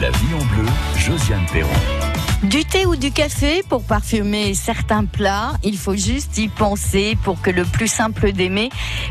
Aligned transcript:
La 0.00 0.10
vie 0.10 0.34
en 0.34 0.44
bleu, 0.46 0.64
Josiane 0.96 1.44
Perron. 1.52 2.05
Du 2.42 2.64
thé 2.66 2.84
ou 2.84 2.96
du 2.96 3.12
café 3.12 3.62
pour 3.66 3.82
parfumer 3.82 4.52
certains 4.52 5.06
plats, 5.06 5.54
il 5.64 5.78
faut 5.78 5.96
juste 5.96 6.36
y 6.36 6.48
penser 6.48 7.16
pour 7.24 7.40
que 7.40 7.50
le 7.50 7.64
plus 7.64 7.88
simple 7.88 8.30
d'aimer 8.32 8.68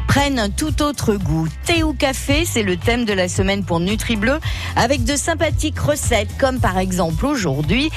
prenne 0.08 0.38
un 0.38 0.50
tout 0.50 0.84
autre 0.84 1.16
goût. 1.16 1.48
Thé 1.66 1.82
ou 1.84 1.94
café, 1.94 2.46
c'est 2.46 2.62
le 2.62 2.78
thème 2.78 3.04
de 3.04 3.14
la 3.14 3.28
semaine 3.28 3.66
pour 3.66 3.80
NutriBleu 3.80 4.40
avec 4.76 5.04
de 5.06 5.16
sympathiques 5.16 5.80
recettes 5.80 6.38
comme 6.38 6.60
par 6.60 6.78
exemple 6.78 7.26
aujourd'hui 7.26 7.90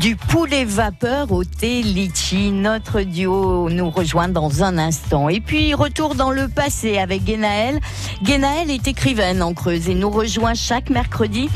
du 0.00 0.14
poulet 0.14 0.66
vapeur 0.66 1.32
au 1.32 1.42
thé 1.42 1.82
litchi. 1.82 2.50
Notre 2.50 3.00
duo 3.00 3.70
nous 3.70 3.90
rejoint 3.90 4.28
dans 4.28 4.62
un 4.62 4.76
instant. 4.76 5.30
Et 5.30 5.40
puis 5.40 5.72
retour 5.72 6.14
dans 6.14 6.30
le 6.30 6.48
passé 6.48 6.98
avec 6.98 7.26
Genaël. 7.26 7.80
Genaël 8.22 8.70
est 8.70 8.86
écrivaine 8.86 9.42
en 9.42 9.54
Creuse 9.54 9.88
et 9.88 9.94
nous 9.94 10.10
rejoint 10.10 10.54
chaque 10.54 10.90
mercredi 10.90 11.48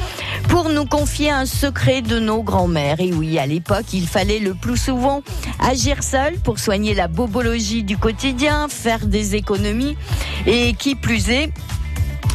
pour 0.48 0.70
nous 0.70 0.86
confier 0.86 1.30
un 1.30 1.46
secret 1.46 2.00
de 2.00 2.18
nos 2.18 2.42
grands-mères 2.42 3.00
oui, 3.12 3.38
à 3.38 3.46
l'époque, 3.46 3.92
il 3.92 4.06
fallait 4.06 4.38
le 4.38 4.54
plus 4.54 4.76
souvent 4.76 5.22
agir 5.58 6.02
seul 6.02 6.34
pour 6.38 6.58
soigner 6.58 6.94
la 6.94 7.08
bobologie 7.08 7.82
du 7.82 7.96
quotidien, 7.96 8.68
faire 8.68 9.06
des 9.06 9.34
économies. 9.34 9.96
Et 10.46 10.74
qui 10.74 10.94
plus 10.94 11.30
est, 11.30 11.52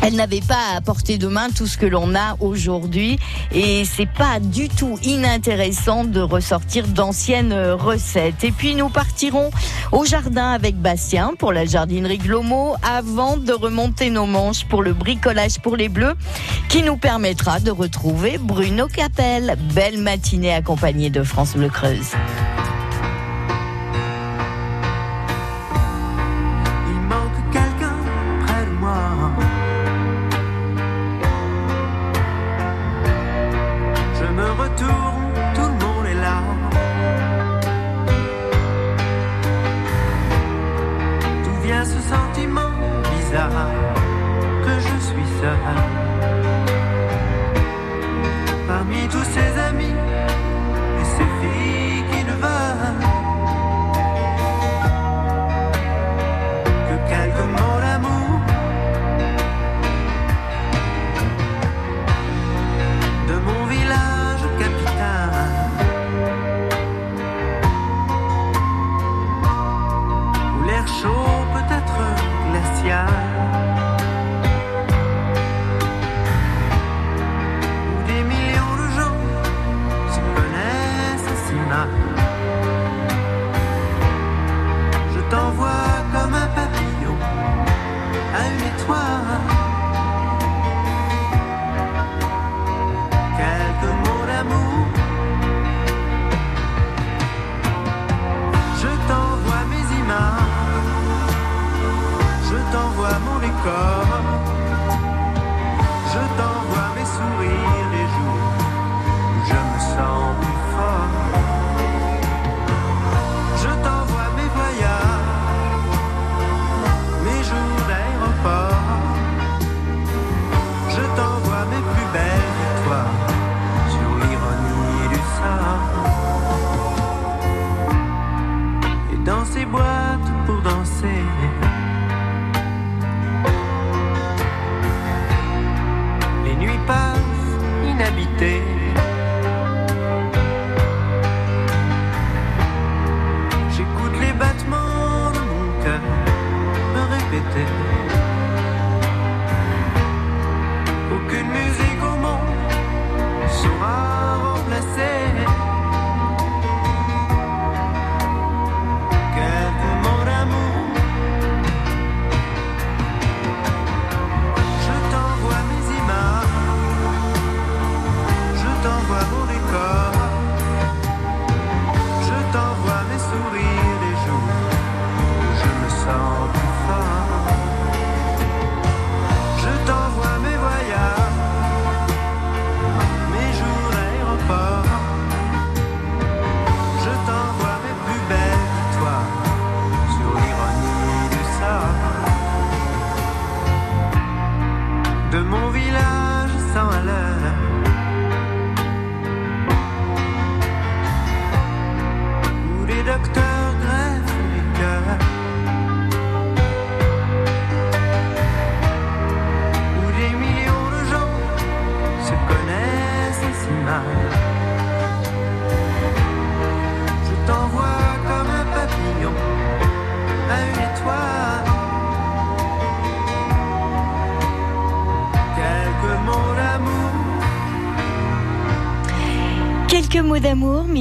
elle 0.01 0.15
n'avait 0.15 0.41
pas 0.41 0.75
à 0.75 0.81
portée 0.81 1.17
de 1.17 1.27
main 1.27 1.49
tout 1.49 1.67
ce 1.67 1.77
que 1.77 1.85
l'on 1.85 2.15
a 2.15 2.35
aujourd'hui 2.39 3.17
et 3.51 3.85
c'est 3.85 4.09
pas 4.09 4.39
du 4.39 4.69
tout 4.69 4.97
inintéressant 5.03 6.03
de 6.03 6.21
ressortir 6.21 6.87
d'anciennes 6.87 7.53
recettes. 7.53 8.43
Et 8.43 8.51
puis 8.51 8.75
nous 8.75 8.89
partirons 8.89 9.49
au 9.91 10.05
jardin 10.05 10.51
avec 10.51 10.75
Bastien 10.75 11.33
pour 11.37 11.53
la 11.53 11.65
jardinerie 11.65 12.17
Glomo 12.17 12.75
avant 12.83 13.37
de 13.37 13.53
remonter 13.53 14.09
nos 14.09 14.25
manches 14.25 14.65
pour 14.65 14.83
le 14.83 14.93
bricolage 14.93 15.59
pour 15.59 15.75
les 15.75 15.89
bleus 15.89 16.15
qui 16.69 16.83
nous 16.83 16.97
permettra 16.97 17.59
de 17.59 17.71
retrouver 17.71 18.37
Bruno 18.37 18.87
Capel. 18.87 19.57
Belle 19.73 19.97
matinée 19.99 20.53
accompagnée 20.53 21.09
de 21.09 21.23
France 21.23 21.55
Bleu 21.55 21.69
Creuse. 21.69 22.11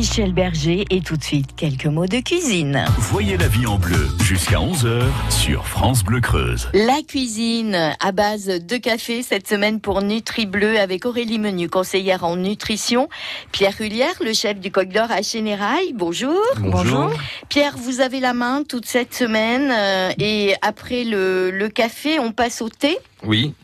Michel 0.05 0.35
Berger, 0.35 0.85
et 0.91 1.01
tout 1.01 1.17
de 1.17 1.25
suite 1.25 1.57
quelques 1.57 1.87
mots 1.87 2.05
de 2.05 2.21
cuisine. 2.21 2.85
Voyez 2.99 3.39
la 3.39 3.49
vie 3.49 3.65
en 3.65 3.79
bleu 3.79 4.07
jusqu'à 4.23 4.59
11h 4.59 5.01
sur 5.31 5.67
France 5.67 6.05
Bleu 6.05 6.21
Creuse. 6.21 6.69
La 6.75 7.01
cuisine 7.09 7.97
à 8.01 8.13
base 8.13 8.45
de 8.45 8.77
café 8.77 9.23
cette 9.23 9.49
semaine 9.49 9.81
pour 9.81 10.03
Nutri 10.03 10.45
Bleu 10.45 10.79
avec 10.79 11.07
Aurélie 11.07 11.39
Menu, 11.39 11.71
conseillère 11.71 12.23
en 12.25 12.37
nutrition. 12.37 13.09
Pierre 13.51 13.81
Hullière, 13.81 14.13
le 14.23 14.35
chef 14.35 14.61
du 14.61 14.71
Coq 14.71 14.91
d'Or 14.91 15.11
à 15.11 15.23
Chénérail. 15.23 15.95
Bonjour. 15.95 16.39
Bonjour. 16.59 17.11
Pierre, 17.49 17.75
vous 17.79 18.03
avez 18.03 18.21
la 18.21 18.35
main 18.35 18.63
toute 18.63 18.85
cette 18.85 19.15
semaine 19.15 19.73
euh, 19.75 20.13
et 20.19 20.55
après 20.61 21.05
le, 21.05 21.51
le 21.51 21.71
café, 21.71 22.21
on 22.21 22.31
passe 22.31 22.61
au 22.61 22.69
thé? 22.69 22.99
Oui, 23.23 23.55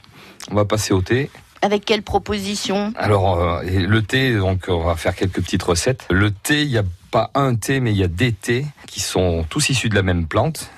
on 0.50 0.54
va 0.54 0.64
passer 0.64 0.94
au 0.94 1.02
thé. 1.02 1.28
Avec 1.62 1.84
quelle 1.84 2.02
proposition 2.02 2.92
Alors, 2.96 3.38
euh, 3.38 3.62
le 3.62 4.02
thé, 4.02 4.36
donc 4.36 4.64
on 4.68 4.84
va 4.84 4.96
faire 4.96 5.14
quelques 5.14 5.42
petites 5.42 5.62
recettes. 5.62 6.06
Le 6.10 6.30
thé, 6.30 6.62
il 6.62 6.70
n'y 6.70 6.78
a 6.78 6.84
pas 7.10 7.30
un 7.34 7.54
thé, 7.54 7.80
mais 7.80 7.90
il 7.90 7.98
y 7.98 8.04
a 8.04 8.08
des 8.08 8.32
thés 8.32 8.66
qui 8.86 9.00
sont 9.00 9.44
tous 9.48 9.68
issus 9.68 9.88
de 9.88 9.94
la 9.94 10.02
même 10.02 10.26
plante. 10.26 10.70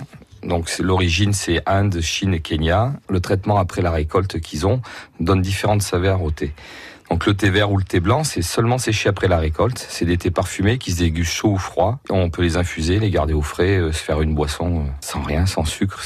Donc 0.42 0.76
l'origine 0.78 1.32
c'est 1.32 1.62
Inde, 1.66 2.00
Chine 2.00 2.34
et 2.34 2.40
Kenya. 2.40 2.94
Le 3.08 3.20
traitement 3.20 3.58
après 3.58 3.80
la 3.80 3.90
récolte 3.90 4.40
qu'ils 4.40 4.66
ont 4.66 4.82
donne 5.20 5.40
différentes 5.40 5.82
saveurs 5.82 6.22
au 6.22 6.30
thé. 6.30 6.52
Donc 7.12 7.26
le 7.26 7.34
thé 7.34 7.50
vert 7.50 7.70
ou 7.70 7.76
le 7.76 7.84
thé 7.84 8.00
blanc, 8.00 8.24
c'est 8.24 8.40
seulement 8.40 8.78
séché 8.78 9.06
après 9.06 9.28
la 9.28 9.36
récolte. 9.36 9.86
C'est 9.90 10.06
des 10.06 10.16
thés 10.16 10.30
parfumés 10.30 10.78
qui 10.78 10.92
se 10.92 11.00
dégustent 11.00 11.34
chaud 11.34 11.50
ou 11.50 11.58
froid. 11.58 11.98
On 12.08 12.30
peut 12.30 12.40
les 12.40 12.56
infuser, 12.56 12.98
les 13.00 13.10
garder 13.10 13.34
au 13.34 13.42
frais, 13.42 13.76
euh, 13.76 13.92
se 13.92 13.98
faire 13.98 14.22
une 14.22 14.34
boisson 14.34 14.78
euh, 14.78 14.90
sans 15.02 15.20
rien, 15.20 15.44
sans 15.44 15.66
sucre. 15.66 16.00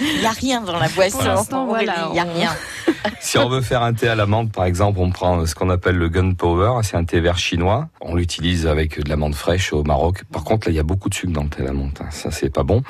Il 0.00 0.18
n'y 0.20 0.24
a 0.24 0.30
rien 0.30 0.60
dans 0.60 0.78
la 0.78 0.86
boisson. 0.86 1.66
voilà, 1.66 2.06
il 2.10 2.12
n'y 2.12 2.20
a 2.20 2.22
rien. 2.22 2.52
si 3.20 3.36
on 3.36 3.48
veut 3.48 3.62
faire 3.62 3.82
un 3.82 3.94
thé 3.94 4.06
à 4.06 4.14
l'amande, 4.14 4.52
par 4.52 4.64
exemple, 4.64 5.00
on 5.00 5.10
prend 5.10 5.44
ce 5.44 5.56
qu'on 5.56 5.70
appelle 5.70 5.96
le 5.96 6.08
gunpowder. 6.08 6.74
C'est 6.84 6.96
un 6.96 7.04
thé 7.04 7.18
vert 7.18 7.36
chinois. 7.36 7.88
On 8.00 8.14
l'utilise 8.14 8.68
avec 8.68 9.02
de 9.02 9.08
l'amande 9.08 9.34
fraîche 9.34 9.72
au 9.72 9.82
Maroc. 9.82 10.22
Par 10.30 10.44
contre, 10.44 10.68
là, 10.68 10.72
il 10.72 10.76
y 10.76 10.80
a 10.80 10.84
beaucoup 10.84 11.08
de 11.08 11.14
sucre 11.14 11.32
dans 11.32 11.42
le 11.42 11.48
thé 11.48 11.62
à 11.62 11.64
l'amande. 11.64 11.98
Ça, 12.10 12.30
c'est 12.30 12.50
pas 12.50 12.62
bon. 12.62 12.84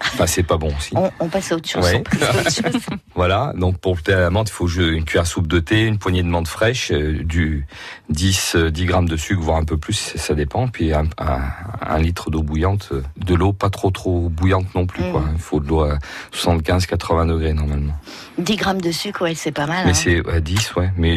Enfin, 0.00 0.26
c'est 0.26 0.42
pas 0.42 0.56
bon 0.56 0.72
aussi. 0.76 0.94
On, 1.20 1.28
passe 1.28 1.52
à 1.52 1.56
autre 1.56 1.68
chose. 1.68 1.86
voilà. 3.14 3.52
Donc, 3.56 3.78
pour 3.78 3.94
le 3.94 4.00
thé 4.00 4.12
à 4.12 4.20
la 4.20 4.30
menthe, 4.30 4.48
il 4.48 4.52
faut 4.52 4.68
une 4.68 5.04
cuillère 5.04 5.22
à 5.22 5.26
soupe 5.32 5.46
de 5.46 5.60
thé, 5.60 5.86
une 5.86 5.98
poignée 5.98 6.22
de 6.22 6.28
menthe 6.28 6.46
fraîche, 6.46 6.92
euh, 6.92 7.22
du 7.24 7.66
10, 8.10 8.56
10 8.56 8.56
euh, 8.56 8.84
grammes 8.84 9.08
de 9.08 9.16
sucre, 9.16 9.40
voire 9.40 9.56
un 9.56 9.64
peu 9.64 9.78
plus, 9.78 9.94
ça 10.16 10.34
dépend. 10.34 10.68
Puis 10.68 10.92
un, 10.92 11.98
litre 11.98 12.30
d'eau 12.30 12.42
bouillante, 12.42 12.90
euh, 12.92 13.02
de 13.16 13.34
l'eau 13.34 13.54
pas 13.54 13.70
trop 13.70 13.90
trop 13.90 14.28
bouillante 14.28 14.74
non 14.74 14.86
plus. 14.86 15.02
Quoi. 15.10 15.22
Mm. 15.22 15.32
Il 15.34 15.40
faut 15.40 15.60
de 15.60 15.68
l'eau 15.68 15.84
à 15.84 15.98
75-80 16.34 17.28
degrés 17.28 17.54
normalement. 17.54 17.94
10 18.36 18.56
grammes 18.56 18.80
de 18.82 18.92
sucre, 18.92 19.22
ouais, 19.22 19.34
c'est 19.34 19.52
pas 19.52 19.66
mal. 19.66 19.86
Mais 19.86 19.92
hein. 19.92 19.94
c'est 19.94 20.28
à 20.28 20.40
10, 20.40 20.74
ouais. 20.76 20.90
Mais 20.98 21.16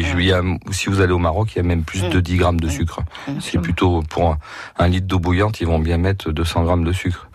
si 0.70 0.88
vous 0.88 1.02
allez 1.02 1.12
au 1.12 1.18
Maroc, 1.18 1.50
il 1.54 1.58
y 1.58 1.60
a 1.60 1.64
même 1.64 1.84
plus 1.84 2.00
de 2.08 2.20
10 2.20 2.34
mm. 2.34 2.38
grammes 2.38 2.60
de 2.60 2.68
mm. 2.68 2.70
sucre. 2.70 3.00
C'est 3.40 3.60
plutôt 3.60 4.02
pour 4.08 4.38
un 4.78 4.88
litre 4.88 5.06
d'eau 5.06 5.18
bouillante, 5.18 5.60
ils 5.60 5.66
vont 5.66 5.78
bien 5.78 5.98
mettre 5.98 6.32
200 6.32 6.64
grammes 6.64 6.84
de 6.84 6.92
sucre. 6.92 7.28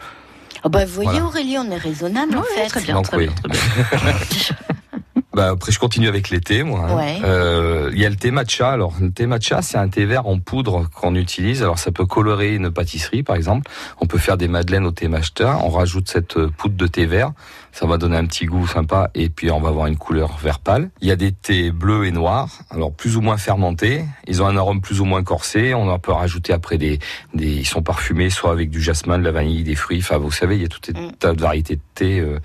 Oh 0.63 0.69
bah, 0.69 0.85
vous 0.85 0.93
voyez 0.93 1.21
Aurélie, 1.21 1.57
on 1.57 1.69
est 1.71 1.77
raisonnable 1.77 2.37
en 2.37 2.43
fait. 2.43 2.67
Très 2.67 2.81
bien, 2.81 3.01
très, 3.01 3.17
bien 3.17 3.33
bah, 5.33 5.49
après, 5.51 5.71
je 5.71 5.79
continue 5.79 6.09
avec 6.09 6.29
les 6.29 6.41
thés, 6.41 6.63
moi. 6.63 6.87
Hein. 6.89 7.21
Euh, 7.23 7.89
il 7.93 7.99
y 7.99 8.05
a 8.05 8.09
le 8.09 8.17
thé 8.17 8.31
matcha. 8.31 8.69
Alors, 8.69 8.93
le 8.99 9.11
thé 9.11 9.27
matcha, 9.27 9.61
c'est 9.61 9.77
un 9.77 9.87
thé 9.87 10.05
vert 10.05 10.27
en 10.27 10.39
poudre 10.39 10.89
qu'on 10.93 11.15
utilise. 11.15 11.63
Alors, 11.63 11.79
ça 11.79 11.91
peut 11.91 12.05
colorer 12.05 12.55
une 12.55 12.69
pâtisserie, 12.69 13.23
par 13.23 13.37
exemple. 13.37 13.69
On 14.01 14.07
peut 14.07 14.17
faire 14.17 14.37
des 14.37 14.49
madeleines 14.49 14.85
au 14.85 14.91
thé 14.91 15.07
matcha. 15.07 15.57
On 15.63 15.69
rajoute 15.69 16.09
cette 16.09 16.37
euh, 16.37 16.51
poudre 16.57 16.75
de 16.75 16.87
thé 16.87 17.05
vert 17.05 17.31
ça 17.71 17.85
va 17.85 17.97
donner 17.97 18.17
un 18.17 18.25
petit 18.25 18.45
goût 18.45 18.67
sympa 18.67 19.09
et 19.15 19.29
puis 19.29 19.51
on 19.51 19.59
va 19.59 19.69
avoir 19.69 19.87
une 19.87 19.97
couleur 19.97 20.37
vert 20.37 20.59
pâle. 20.59 20.89
Il 21.01 21.07
y 21.07 21.11
a 21.11 21.15
des 21.15 21.31
thés 21.31 21.71
bleus 21.71 22.05
et 22.05 22.11
noirs, 22.11 22.49
alors 22.69 22.91
plus 22.91 23.17
ou 23.17 23.21
moins 23.21 23.37
fermentés. 23.37 24.03
Ils 24.27 24.41
ont 24.43 24.47
un 24.47 24.57
arôme 24.57 24.81
plus 24.81 25.01
ou 25.01 25.05
moins 25.05 25.23
corsé. 25.23 25.73
On 25.73 25.89
en 25.89 25.99
peut 25.99 26.11
rajouter 26.11 26.53
après 26.53 26.77
des, 26.77 26.99
des 27.33 27.47
ils 27.47 27.67
sont 27.67 27.81
parfumés 27.81 28.29
soit 28.29 28.51
avec 28.51 28.69
du 28.69 28.81
jasmin, 28.81 29.17
de 29.17 29.23
la 29.23 29.31
vanille, 29.31 29.63
des 29.63 29.75
fruits. 29.75 29.99
Enfin, 29.99 30.17
vous 30.17 30.31
savez, 30.31 30.55
il 30.55 30.61
y 30.61 30.65
a 30.65 30.69
tout 30.69 30.81
un 30.95 31.07
mm. 31.07 31.11
tas 31.13 31.33
de 31.33 31.41
variétés 31.41 31.75
de 31.75 31.81
thé. 31.95 32.19
Euh. 32.19 32.39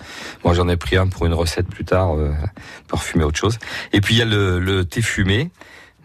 Moi, 0.45 0.55
j'en 0.55 0.69
ai 0.69 0.77
pris 0.77 0.97
un 0.97 1.09
pour 1.09 1.27
une 1.27 1.35
recette 1.35 1.67
plus 1.67 1.85
tard, 1.85 2.17
euh, 2.17 2.33
parfumé 2.89 3.25
autre 3.25 3.39
chose. 3.39 3.59
Et 3.93 4.01
puis 4.01 4.15
il 4.15 4.19
y 4.19 4.23
a 4.23 4.27
le, 4.27 4.59
le 4.61 4.85
thé 4.85 5.03
fumé. 5.03 5.51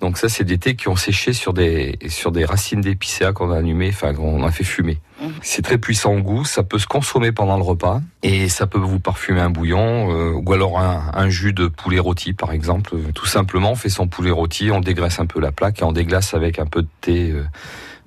Donc 0.01 0.17
ça, 0.17 0.29
c'est 0.29 0.43
des 0.43 0.57
thés 0.57 0.75
qui 0.75 0.87
ont 0.87 0.95
séché 0.95 1.31
sur 1.31 1.53
des 1.53 1.97
sur 2.09 2.31
des 2.31 2.43
racines 2.43 2.81
d'épicéa 2.81 3.33
qu'on 3.33 3.51
a 3.51 3.57
allumées, 3.57 3.89
enfin 3.89 4.13
qu'on 4.13 4.43
a 4.43 4.51
fait 4.51 4.63
fumer. 4.63 4.97
Mhm. 5.21 5.31
C'est 5.43 5.61
très 5.61 5.77
puissant 5.77 6.15
au 6.15 6.21
goût, 6.21 6.43
ça 6.43 6.63
peut 6.63 6.79
se 6.79 6.87
consommer 6.87 7.31
pendant 7.31 7.55
le 7.55 7.63
repas 7.63 8.01
et 8.23 8.49
ça 8.49 8.65
peut 8.65 8.79
vous 8.79 8.99
parfumer 8.99 9.39
un 9.39 9.51
bouillon 9.51 10.11
euh, 10.11 10.33
ou 10.33 10.53
alors 10.53 10.79
un, 10.79 11.29
jus 11.29 11.53
de 11.53 11.67
poulet 11.67 11.99
rôti 11.99 12.33
par 12.33 12.51
exemple. 12.51 12.97
Tout 13.13 13.27
simplement, 13.27 13.71
on 13.71 13.75
fait 13.75 13.89
son 13.89 14.07
poulet 14.07 14.31
rôti, 14.31 14.71
on 14.71 14.79
dégraisse 14.79 15.19
un 15.19 15.27
peu 15.27 15.39
la 15.39 15.51
plaque 15.51 15.81
et 15.81 15.83
on 15.83 15.91
déglace 15.91 16.33
avec 16.33 16.57
un 16.57 16.65
peu 16.65 16.81
de 16.81 16.89
thé. 17.01 17.31
Euh, 17.31 17.43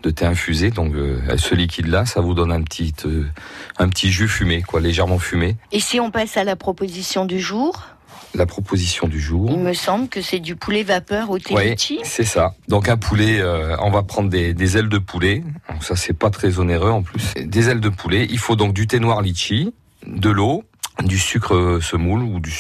de 0.03 0.11
thé 0.11 0.27
infusé, 0.27 0.71
donc 0.71 0.95
euh, 0.95 1.19
ce 1.39 1.55
liquide-là, 1.55 2.05
ça 2.05 2.21
vous 2.21 2.35
donne 2.35 2.53
un 2.53 2.61
petit, 2.61 2.93
un 3.79 3.89
petit 3.89 4.13
jus 4.13 4.29
fumé, 4.29 4.61
quoi, 4.61 4.79
légèrement 4.79 5.19
fumé. 5.19 5.57
Et 5.73 5.81
si 5.81 5.99
on 5.99 6.11
passe 6.11 6.37
à 6.37 6.45
la 6.45 6.57
proposition 6.57 7.25
du 7.25 7.41
jour? 7.41 7.94
La 8.35 8.47
proposition 8.47 9.09
du 9.09 9.21
jour. 9.21 9.51
Il 9.51 9.59
me 9.59 9.73
semble 9.73 10.09
que 10.09 10.21
c'est 10.23 10.41
du 10.41 10.57
poulet 10.57 10.83
vapeur 10.83 11.31
au 11.31 11.39
thé 11.39 11.55
Oui, 11.55 11.77
c'est 12.05 12.25
ça. 12.25 12.55
Donc 12.69 12.89
un 12.89 12.97
poulet, 12.97 13.41
euh, 13.41 13.77
on 13.81 13.91
va 13.91 14.03
prendre 14.03 14.29
des, 14.29 14.77
ailes 14.77 14.89
de 14.89 14.99
poulet. 14.99 15.43
Donc 15.71 15.85
ça, 15.85 15.97
c'est 15.97 16.13
pas 16.13 16.31
très 16.31 16.59
onéreux 16.59 16.91
en 16.91 17.03
plus. 17.03 17.35
Des 17.35 17.69
ailes 17.69 17.81
de 17.81 17.89
poulet. 17.89 18.27
Il 18.31 18.39
faut 18.39 18.57
donc 18.57 18.75
du 18.75 18.87
thé 18.87 19.01
noir 19.01 19.23
litchi, 19.23 19.73
de 20.07 20.31
l'eau, 20.31 20.65
du 21.03 21.19
sucre 21.19 21.79
semoule 21.83 22.23
ou 22.23 22.41
du 22.41 22.53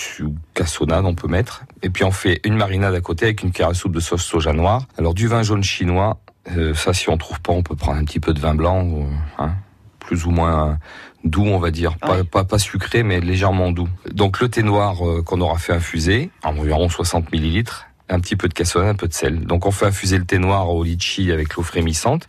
cassonade 0.54 1.04
on 1.04 1.14
peut 1.14 1.28
mettre. 1.28 1.64
Et 1.82 1.90
puis 1.90 2.04
on 2.04 2.10
fait 2.10 2.40
une 2.44 2.56
marinade 2.56 2.94
à 2.94 3.00
côté 3.00 3.26
avec 3.26 3.42
une 3.42 3.52
cuillère 3.52 3.70
à 3.70 3.74
soupe 3.74 3.92
de 3.92 4.00
sauce 4.00 4.24
soja 4.24 4.52
noire. 4.52 4.86
Alors 4.98 5.14
du 5.14 5.28
vin 5.28 5.42
jaune 5.42 5.62
chinois, 5.62 6.18
euh, 6.56 6.74
ça 6.74 6.92
si 6.92 7.08
on 7.08 7.16
trouve 7.16 7.40
pas, 7.40 7.52
on 7.52 7.62
peut 7.62 7.76
prendre 7.76 7.98
un 7.98 8.04
petit 8.04 8.20
peu 8.20 8.34
de 8.34 8.40
vin 8.40 8.54
blanc, 8.54 8.84
euh, 8.84 9.04
hein, 9.38 9.52
plus 10.00 10.26
ou 10.26 10.30
moins 10.30 10.78
doux, 11.24 11.46
on 11.46 11.58
va 11.58 11.70
dire, 11.70 11.96
pas, 11.98 12.44
pas, 12.44 12.58
sucré, 12.58 13.02
mais 13.02 13.20
légèrement 13.20 13.72
doux. 13.72 13.88
Donc 14.12 14.40
le 14.40 14.48
thé 14.48 14.62
noir 14.62 15.06
euh, 15.06 15.22
qu'on 15.22 15.40
aura 15.40 15.58
fait 15.58 15.72
infuser, 15.72 16.30
environ 16.42 16.88
60 16.88 17.32
millilitres, 17.32 17.86
un 18.08 18.20
petit 18.20 18.36
peu 18.36 18.48
de 18.48 18.54
cassonade, 18.54 18.90
un 18.90 18.94
peu 18.94 19.08
de 19.08 19.14
sel. 19.14 19.40
Donc 19.40 19.66
on 19.66 19.70
fait 19.70 19.86
infuser 19.86 20.18
le 20.18 20.24
thé 20.24 20.38
noir 20.38 20.70
au 20.70 20.84
litchi 20.84 21.32
avec 21.32 21.54
l'eau 21.54 21.62
frémissante 21.62 22.28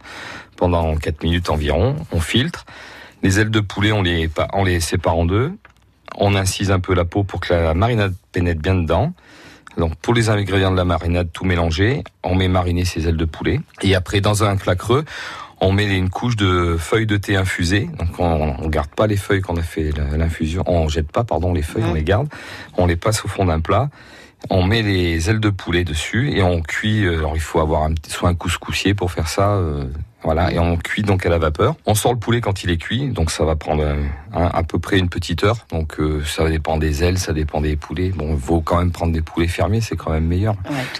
pendant 0.55 0.95
4 0.95 1.23
minutes 1.23 1.49
environ. 1.49 1.95
On 2.11 2.19
filtre. 2.19 2.65
Les 3.21 3.39
ailes 3.39 3.51
de 3.51 3.59
poulet, 3.59 3.91
on 3.91 4.01
les, 4.01 4.29
on 4.53 4.63
les 4.63 4.79
sépare 4.79 5.17
en 5.17 5.25
deux. 5.25 5.53
On 6.17 6.35
incise 6.35 6.71
un 6.71 6.79
peu 6.79 6.93
la 6.93 7.05
peau 7.05 7.23
pour 7.23 7.41
que 7.41 7.53
la 7.53 7.73
marinade 7.73 8.13
pénètre 8.31 8.61
bien 8.61 8.75
dedans. 8.75 9.13
Donc 9.77 9.95
pour 9.95 10.13
les 10.13 10.29
ingrédients 10.29 10.71
de 10.71 10.77
la 10.77 10.85
marinade, 10.85 11.29
tout 11.33 11.43
mélangé, 11.43 12.03
on 12.23 12.35
met 12.35 12.47
mariner 12.47 12.85
ces 12.85 13.07
ailes 13.07 13.17
de 13.17 13.25
poulet. 13.25 13.59
Et 13.81 13.95
après, 13.95 14.21
dans 14.21 14.43
un 14.43 14.55
plat 14.55 14.75
creux, 14.75 15.03
on 15.65 15.71
met 15.71 15.85
une 15.97 16.09
couche 16.09 16.35
de 16.35 16.77
feuilles 16.77 17.07
de 17.07 17.17
thé 17.17 17.35
infusées. 17.35 17.89
Donc 17.97 18.19
on, 18.19 18.55
on 18.59 18.67
garde 18.67 18.89
pas 18.89 19.07
les 19.07 19.17
feuilles 19.17 19.41
qu'on 19.41 19.57
a 19.57 19.63
fait 19.63 19.91
l'infusion, 20.15 20.63
on 20.67 20.87
jette 20.87 21.11
pas 21.11 21.23
pardon 21.23 21.53
les 21.53 21.63
feuilles, 21.63 21.85
on 21.85 21.93
les 21.93 22.03
garde. 22.03 22.27
On 22.77 22.85
les 22.85 22.95
passe 22.95 23.25
au 23.25 23.27
fond 23.27 23.45
d'un 23.45 23.59
plat. 23.59 23.89
On 24.49 24.63
met 24.63 24.81
les 24.81 25.29
ailes 25.29 25.39
de 25.39 25.49
poulet 25.49 25.83
dessus 25.83 26.31
et 26.31 26.43
on 26.43 26.61
cuit. 26.61 27.05
Euh, 27.05 27.19
alors 27.19 27.35
il 27.35 27.41
faut 27.41 27.59
avoir 27.59 27.83
un, 27.83 27.93
soit 28.07 28.29
un 28.29 28.35
couscoussier 28.35 28.93
pour 28.93 29.11
faire 29.11 29.27
ça. 29.27 29.51
Euh, 29.51 29.85
voilà, 30.23 30.51
et 30.51 30.57
on 30.57 30.77
cuit 30.77 31.03
donc 31.03 31.25
à 31.25 31.29
la 31.29 31.37
vapeur. 31.37 31.75
On 31.85 31.93
sort 31.93 32.13
le 32.13 32.19
poulet 32.19 32.41
quand 32.41 32.63
il 32.63 32.71
est 32.71 32.77
cuit, 32.77 33.09
donc 33.09 33.29
ça 33.29 33.45
va 33.45 33.55
prendre 33.55 33.83
euh, 33.83 34.03
à 34.33 34.63
peu 34.63 34.79
près 34.79 34.97
une 34.97 35.09
petite 35.09 35.43
heure. 35.43 35.67
Donc 35.69 35.97
ça 36.25 36.49
dépend 36.49 36.77
des 36.77 37.03
ailes, 37.03 37.19
ça 37.19 37.31
dépend 37.31 37.61
des 37.61 37.75
poulets. 37.75 38.09
Bon, 38.09 38.33
il 38.33 38.39
faut 38.39 38.61
quand 38.61 38.79
même 38.79 38.91
prendre 38.91 39.13
des 39.13 39.21
poulets 39.21 39.47
fermiers, 39.47 39.81
c'est 39.81 39.95
quand 39.95 40.09
même 40.09 40.25
meilleur 40.25 40.55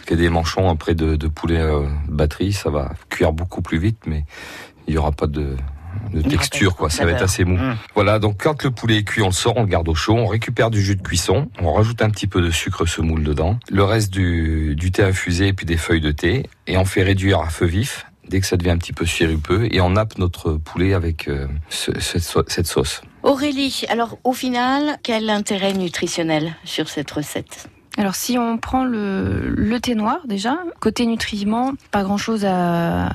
que 0.05 0.13
des 0.13 0.29
manchons 0.29 0.69
après 0.69 0.93
de, 0.93 1.15
de 1.15 1.27
poulet 1.27 1.59
batterie. 2.07 2.53
Ça 2.53 2.69
va 2.69 2.91
cuire 3.09 3.33
beaucoup 3.33 3.63
plus 3.63 3.79
vite, 3.79 3.97
mais 4.05 4.25
il 4.87 4.93
y 4.93 4.97
aura 4.99 5.11
pas 5.11 5.25
de 5.25 5.55
de 6.13 6.21
texture, 6.21 6.75
quoi. 6.75 6.89
Ça 6.89 7.05
va 7.05 7.11
être 7.11 7.21
assez 7.21 7.45
mou. 7.45 7.57
Mmh. 7.57 7.77
Voilà, 7.93 8.19
donc 8.19 8.41
quand 8.41 8.63
le 8.63 8.71
poulet 8.71 8.97
est 8.97 9.03
cuit, 9.03 9.21
on 9.21 9.27
le 9.27 9.31
sort, 9.33 9.57
on 9.57 9.61
le 9.61 9.67
garde 9.67 9.87
au 9.89 9.95
chaud, 9.95 10.15
on 10.15 10.27
récupère 10.27 10.69
du 10.69 10.81
jus 10.81 10.95
de 10.95 11.01
cuisson, 11.01 11.49
on 11.61 11.73
rajoute 11.73 12.01
un 12.01 12.09
petit 12.09 12.27
peu 12.27 12.41
de 12.41 12.51
sucre 12.51 12.85
semoule 12.85 13.23
dedans, 13.23 13.59
le 13.69 13.83
reste 13.83 14.11
du, 14.11 14.75
du 14.75 14.91
thé 14.91 15.03
infusé 15.03 15.47
et 15.47 15.53
puis 15.53 15.65
des 15.65 15.77
feuilles 15.77 16.01
de 16.01 16.11
thé, 16.11 16.43
et 16.67 16.77
on 16.77 16.85
fait 16.85 17.03
réduire 17.03 17.39
à 17.39 17.49
feu 17.49 17.65
vif 17.65 18.05
dès 18.27 18.39
que 18.39 18.47
ça 18.47 18.57
devient 18.57 18.71
un 18.71 18.77
petit 18.77 18.93
peu 18.93 19.05
sirupeux, 19.05 19.67
et 19.71 19.81
on 19.81 19.91
nappe 19.91 20.17
notre 20.17 20.53
poulet 20.53 20.93
avec 20.93 21.27
euh, 21.27 21.47
cette 21.69 22.65
sauce. 22.65 23.01
Aurélie, 23.21 23.83
alors 23.87 24.17
au 24.23 24.33
final, 24.33 24.97
quel 25.03 25.29
intérêt 25.29 25.73
nutritionnel 25.73 26.55
sur 26.63 26.89
cette 26.89 27.11
recette? 27.11 27.69
Alors 27.97 28.15
si 28.15 28.37
on 28.37 28.57
prend 28.57 28.83
le, 28.83 29.47
le 29.47 29.79
thé 29.79 29.95
noir 29.95 30.17
déjà, 30.25 30.57
côté 30.79 31.05
nutriments, 31.05 31.73
pas 31.91 32.03
grand 32.03 32.17
chose 32.17 32.45
à, 32.45 33.13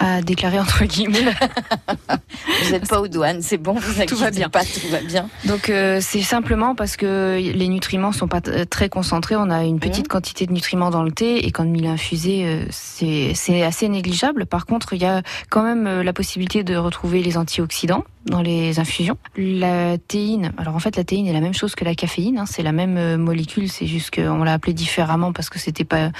à 0.00 0.22
déclarer 0.22 0.58
entre 0.58 0.84
guillemets. 0.84 1.22
vous 2.64 2.72
n'êtes 2.72 2.88
pas 2.88 3.00
aux 3.00 3.06
douanes, 3.06 3.42
c'est 3.42 3.58
bon, 3.58 3.74
vous 3.74 4.04
tout 4.06 4.16
va 4.16 4.30
bien. 4.30 4.48
pas, 4.48 4.64
tout 4.64 4.88
va 4.90 5.00
bien. 5.00 5.28
Donc 5.44 5.68
euh, 5.68 5.98
c'est 6.00 6.22
simplement 6.22 6.74
parce 6.74 6.96
que 6.96 7.36
les 7.38 7.68
nutriments 7.68 8.12
sont 8.12 8.26
pas 8.26 8.40
très 8.40 8.88
concentrés. 8.88 9.36
On 9.36 9.50
a 9.50 9.64
une 9.64 9.78
petite 9.78 10.06
mmh. 10.06 10.08
quantité 10.08 10.46
de 10.46 10.52
nutriments 10.52 10.90
dans 10.90 11.02
le 11.02 11.12
thé 11.12 11.46
et 11.46 11.52
quand 11.52 11.64
il 11.64 11.84
est 11.84 11.88
infusé, 11.88 12.44
euh, 12.44 12.64
c'est 12.70 13.62
assez 13.62 13.88
négligeable. 13.88 14.46
Par 14.46 14.64
contre, 14.64 14.94
il 14.94 15.02
y 15.02 15.06
a 15.06 15.22
quand 15.50 15.62
même 15.62 15.86
euh, 15.86 16.02
la 16.02 16.14
possibilité 16.14 16.64
de 16.64 16.76
retrouver 16.76 17.22
les 17.22 17.36
antioxydants 17.36 18.04
dans 18.26 18.42
les 18.42 18.78
infusions. 18.78 19.16
La 19.36 19.98
théine, 19.98 20.52
alors 20.58 20.74
en 20.74 20.78
fait 20.78 20.96
la 20.96 21.04
théine 21.04 21.26
est 21.26 21.32
la 21.32 21.40
même 21.40 21.54
chose 21.54 21.74
que 21.74 21.84
la 21.84 21.94
caféine, 21.94 22.38
hein, 22.38 22.46
c'est 22.46 22.62
la 22.62 22.72
même 22.72 23.16
molécule, 23.16 23.68
c'est 23.68 23.86
juste 23.86 24.14
qu'on 24.14 24.44
l'a 24.44 24.52
appelée 24.52 24.74
différemment 24.74 25.32
parce 25.32 25.48
que 25.50 25.58
c'était 25.58 25.84
pas 25.84 26.10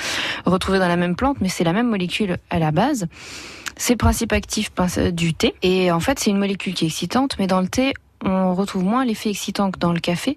retrouvé 0.46 0.78
dans 0.78 0.88
la 0.88 0.96
même 0.96 1.16
plante, 1.16 1.38
mais 1.40 1.48
c'est 1.48 1.64
la 1.64 1.72
même 1.72 1.88
molécule 1.88 2.38
à 2.50 2.58
la 2.58 2.70
base. 2.70 3.06
C'est 3.76 3.94
le 3.94 3.98
principe 3.98 4.32
actif 4.32 4.70
du 5.12 5.32
thé. 5.32 5.54
Et 5.62 5.90
en 5.90 6.00
fait, 6.00 6.18
c'est 6.18 6.30
une 6.30 6.38
molécule 6.38 6.74
qui 6.74 6.84
est 6.84 6.88
excitante, 6.88 7.36
mais 7.38 7.46
dans 7.46 7.62
le 7.62 7.68
thé, 7.68 7.94
on 8.24 8.54
retrouve 8.54 8.84
moins 8.84 9.04
l'effet 9.04 9.30
excitant 9.30 9.70
que 9.70 9.78
dans 9.78 9.92
le 9.92 10.00
café 10.00 10.36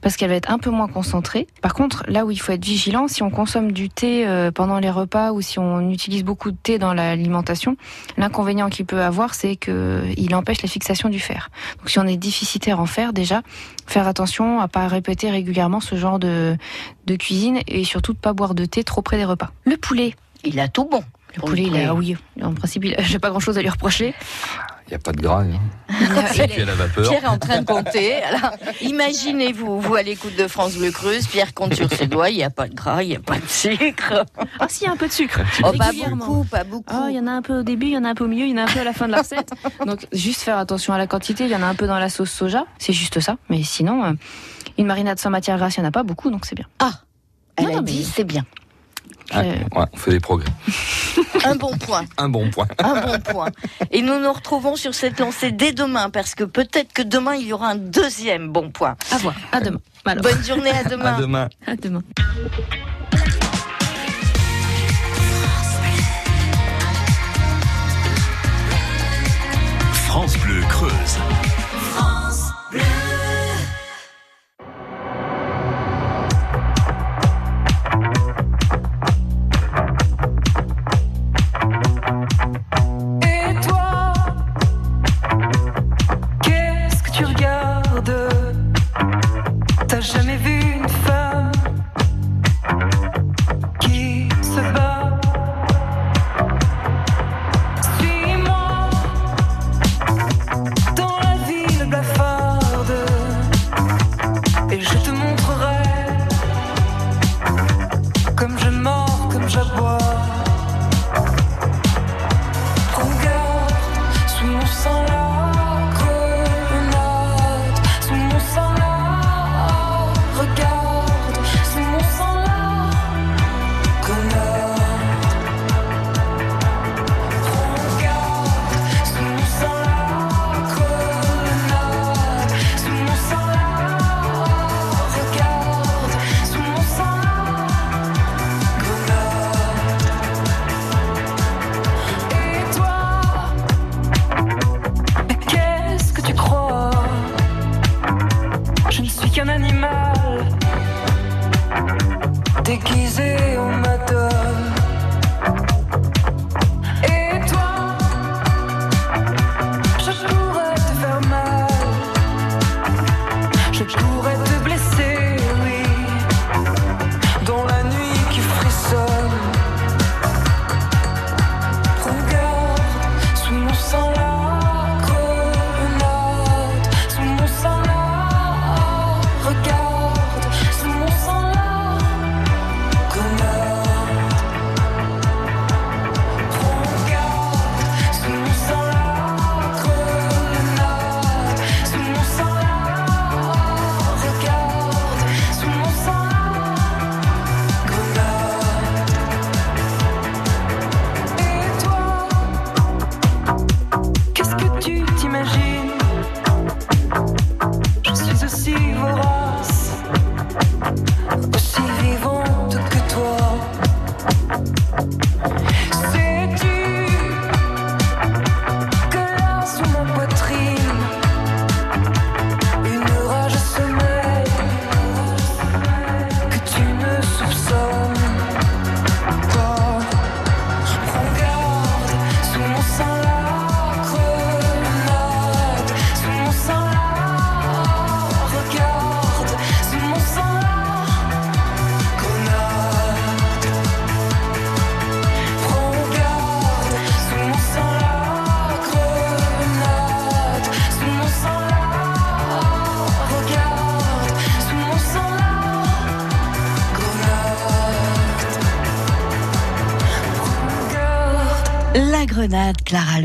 parce 0.00 0.16
qu'elle 0.16 0.30
va 0.30 0.36
être 0.36 0.50
un 0.50 0.58
peu 0.58 0.70
moins 0.70 0.88
concentrée. 0.88 1.46
Par 1.62 1.74
contre, 1.74 2.04
là 2.06 2.24
où 2.24 2.30
il 2.30 2.38
faut 2.38 2.52
être 2.52 2.64
vigilant, 2.64 3.08
si 3.08 3.22
on 3.22 3.30
consomme 3.30 3.72
du 3.72 3.88
thé 3.88 4.26
euh, 4.26 4.50
pendant 4.50 4.78
les 4.78 4.90
repas 4.90 5.32
ou 5.32 5.40
si 5.40 5.58
on 5.58 5.90
utilise 5.90 6.24
beaucoup 6.24 6.50
de 6.50 6.56
thé 6.56 6.78
dans 6.78 6.94
l'alimentation, 6.94 7.76
l'inconvénient 8.16 8.68
qu'il 8.68 8.86
peut 8.86 9.02
avoir, 9.02 9.34
c'est 9.34 9.56
qu'il 9.56 10.34
empêche 10.34 10.62
la 10.62 10.68
fixation 10.68 11.08
du 11.08 11.20
fer. 11.20 11.50
Donc 11.78 11.90
si 11.90 11.98
on 11.98 12.06
est 12.06 12.16
déficitaire 12.16 12.80
en 12.80 12.86
fer, 12.86 13.12
déjà, 13.12 13.42
faire 13.86 14.06
attention 14.06 14.60
à 14.60 14.68
pas 14.68 14.86
répéter 14.88 15.30
régulièrement 15.30 15.80
ce 15.80 15.96
genre 15.96 16.18
de, 16.18 16.56
de 17.06 17.16
cuisine 17.16 17.60
et 17.66 17.84
surtout 17.84 18.12
de 18.12 18.18
pas 18.18 18.32
boire 18.32 18.54
de 18.54 18.64
thé 18.64 18.84
trop 18.84 19.02
près 19.02 19.16
des 19.16 19.24
repas. 19.24 19.50
Le 19.64 19.76
poulet. 19.76 20.14
Il 20.44 20.60
a 20.60 20.68
tout 20.68 20.84
bon. 20.84 21.02
Le 21.36 21.42
poulet, 21.42 21.64
il 21.64 21.76
a, 21.76 21.94
oui, 21.94 22.16
en 22.40 22.54
principe, 22.54 22.84
j'ai 22.98 23.18
pas 23.18 23.30
grand 23.30 23.40
chose 23.40 23.58
à 23.58 23.62
lui 23.62 23.68
reprocher. 23.68 24.14
Il 24.86 24.90
n'y 24.90 24.96
a 24.96 24.98
pas 24.98 25.12
de 25.12 25.20
gras. 25.20 25.42
Hein. 25.42 25.60
Et 26.36 26.62
à 26.62 26.64
la 26.66 26.74
vapeur. 26.74 27.08
Pierre 27.08 27.24
est 27.24 27.28
en 27.28 27.38
train 27.38 27.62
de 27.62 27.66
compter. 27.66 28.22
Alors, 28.22 28.50
imaginez-vous, 28.82 29.80
vous 29.80 29.94
à 29.94 30.02
l'écoute 30.02 30.36
de 30.36 30.46
France 30.46 30.74
Bleu 30.76 30.90
Creuse, 30.90 31.26
Pierre 31.26 31.54
compte 31.54 31.74
sur 31.74 31.88
ses 31.90 32.06
doigts, 32.06 32.28
il 32.28 32.36
n'y 32.36 32.44
a 32.44 32.50
pas 32.50 32.68
de 32.68 32.74
gras, 32.74 33.02
il 33.02 33.08
n'y 33.08 33.16
a 33.16 33.20
pas 33.20 33.38
de 33.38 33.46
sucre. 33.46 34.24
Ah 34.60 34.66
si, 34.68 34.84
il 34.84 34.86
y 34.86 34.90
a 34.90 34.92
un 34.92 34.96
peu 34.96 35.06
de 35.08 35.12
sucre. 35.12 35.40
Oh, 35.62 35.72
pas 35.72 35.90
beaucoup, 35.92 36.44
pas 36.44 36.64
beaucoup. 36.64 36.94
Oh, 36.94 37.06
il 37.08 37.16
y 37.16 37.18
en 37.18 37.26
a 37.26 37.32
un 37.32 37.42
peu 37.42 37.60
au 37.60 37.62
début, 37.62 37.86
il 37.86 37.92
y 37.92 37.98
en 37.98 38.04
a 38.04 38.10
un 38.10 38.14
peu 38.14 38.24
au 38.24 38.28
milieu, 38.28 38.44
il 38.44 38.50
y 38.50 38.54
en 38.54 38.58
a 38.58 38.62
un 38.64 38.72
peu 38.72 38.80
à 38.80 38.84
la 38.84 38.92
fin 38.92 39.06
de 39.06 39.12
la 39.12 39.22
recette. 39.22 39.52
Donc, 39.86 40.06
juste 40.12 40.42
faire 40.42 40.58
attention 40.58 40.92
à 40.92 40.98
la 40.98 41.06
quantité, 41.06 41.44
il 41.44 41.50
y 41.50 41.56
en 41.56 41.62
a 41.62 41.66
un 41.66 41.74
peu 41.74 41.86
dans 41.86 41.98
la 41.98 42.10
sauce 42.10 42.30
soja, 42.30 42.66
c'est 42.78 42.92
juste 42.92 43.20
ça. 43.20 43.36
Mais 43.48 43.62
sinon, 43.62 44.04
euh, 44.04 44.12
une 44.76 44.86
marinade 44.86 45.18
sans 45.18 45.30
matière 45.30 45.56
grasse, 45.56 45.76
il 45.76 45.80
n'y 45.80 45.86
en 45.86 45.88
a 45.88 45.92
pas 45.92 46.02
beaucoup, 46.02 46.30
donc 46.30 46.44
c'est 46.44 46.56
bien. 46.56 46.66
Ah, 46.78 46.92
elle 47.56 47.70
a 47.74 47.80
dit 47.80 48.04
c'est 48.04 48.24
bien. 48.24 48.44
Ah, 49.34 49.42
ouais, 49.42 49.86
on 49.92 49.96
fait 49.96 50.12
des 50.12 50.20
progrès. 50.20 50.48
Un 51.44 51.56
bon 51.56 51.76
point. 51.76 52.04
Un 52.16 52.28
bon 52.28 52.50
point. 52.50 52.68
Un 52.82 53.00
bon 53.00 53.18
point. 53.18 53.50
Et 53.90 54.00
nous 54.00 54.18
nous 54.20 54.32
retrouvons 54.32 54.76
sur 54.76 54.94
cette 54.94 55.18
lancée 55.18 55.50
dès 55.50 55.72
demain, 55.72 56.08
parce 56.10 56.34
que 56.34 56.44
peut-être 56.44 56.92
que 56.92 57.02
demain, 57.02 57.34
il 57.34 57.46
y 57.48 57.52
aura 57.52 57.68
un 57.70 57.74
deuxième 57.76 58.48
bon 58.50 58.70
point. 58.70 58.96
À 59.12 59.18
voir. 59.18 59.34
À 59.52 59.60
demain. 59.60 59.80
Bonne 60.04 60.44
journée, 60.44 60.70
à 60.70 60.84
demain. 60.88 61.14
À 61.16 61.20
demain. 61.20 61.48
À 61.66 61.76
demain. 61.76 62.02
France 70.06 70.36
Bleu 70.38 70.60
Creuse. 70.68 71.18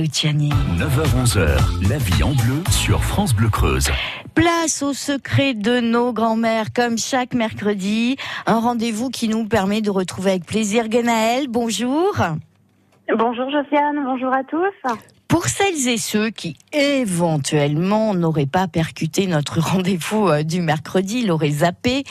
Luciani. 0.10 0.50
9h-11h, 0.50 1.88
la 1.88 1.98
vie 2.00 2.24
en 2.24 2.32
bleu 2.32 2.64
sur 2.72 3.04
France 3.04 3.36
Bleu 3.36 3.50
Creuse. 3.50 3.92
Place 4.34 4.82
au 4.82 4.94
secret 4.94 5.54
de 5.54 5.80
nos 5.80 6.14
grands-mères, 6.14 6.74
comme 6.74 6.98
chaque 6.98 7.36
mercredi. 7.36 8.18
Un 8.48 8.60
rendez-vous 8.60 9.12
qui 9.12 9.28
nous 9.28 9.46
permet 9.46 9.82
de 9.82 9.92
retrouver 9.92 10.32
avec 10.32 10.46
plaisir 10.46 10.90
Genaël. 10.92 11.48
Bonjour. 11.48 12.16
Bonjour 13.16 13.52
Josiane, 13.52 14.04
bonjour 14.04 14.34
à 14.34 14.44
tous. 14.44 14.98
Pour 15.28 15.46
celles 15.46 15.88
et 15.88 15.98
ceux 15.98 16.32
qui 16.32 16.58
éventuellement 16.74 18.16
n'auraient 18.16 18.48
pas 18.48 18.68
percuté 18.68 19.28
notre 19.28 19.60
rendez-vous 19.72 20.28
euh, 20.28 20.42
du 20.42 20.62
mercredi, 20.62 21.24
l'auraient 21.24 21.50
zappé, 21.50 22.04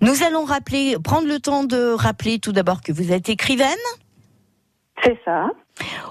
nous 0.00 0.22
allons 0.22 0.44
rappeler, 0.44 0.96
prendre 1.02 1.26
le 1.26 1.40
temps 1.40 1.64
de 1.64 1.94
rappeler 1.94 2.38
tout 2.38 2.52
d'abord 2.52 2.80
que 2.80 2.92
vous 2.92 3.12
êtes 3.12 3.28
écrivaine. 3.28 3.66
C'est 5.02 5.18
ça. 5.24 5.48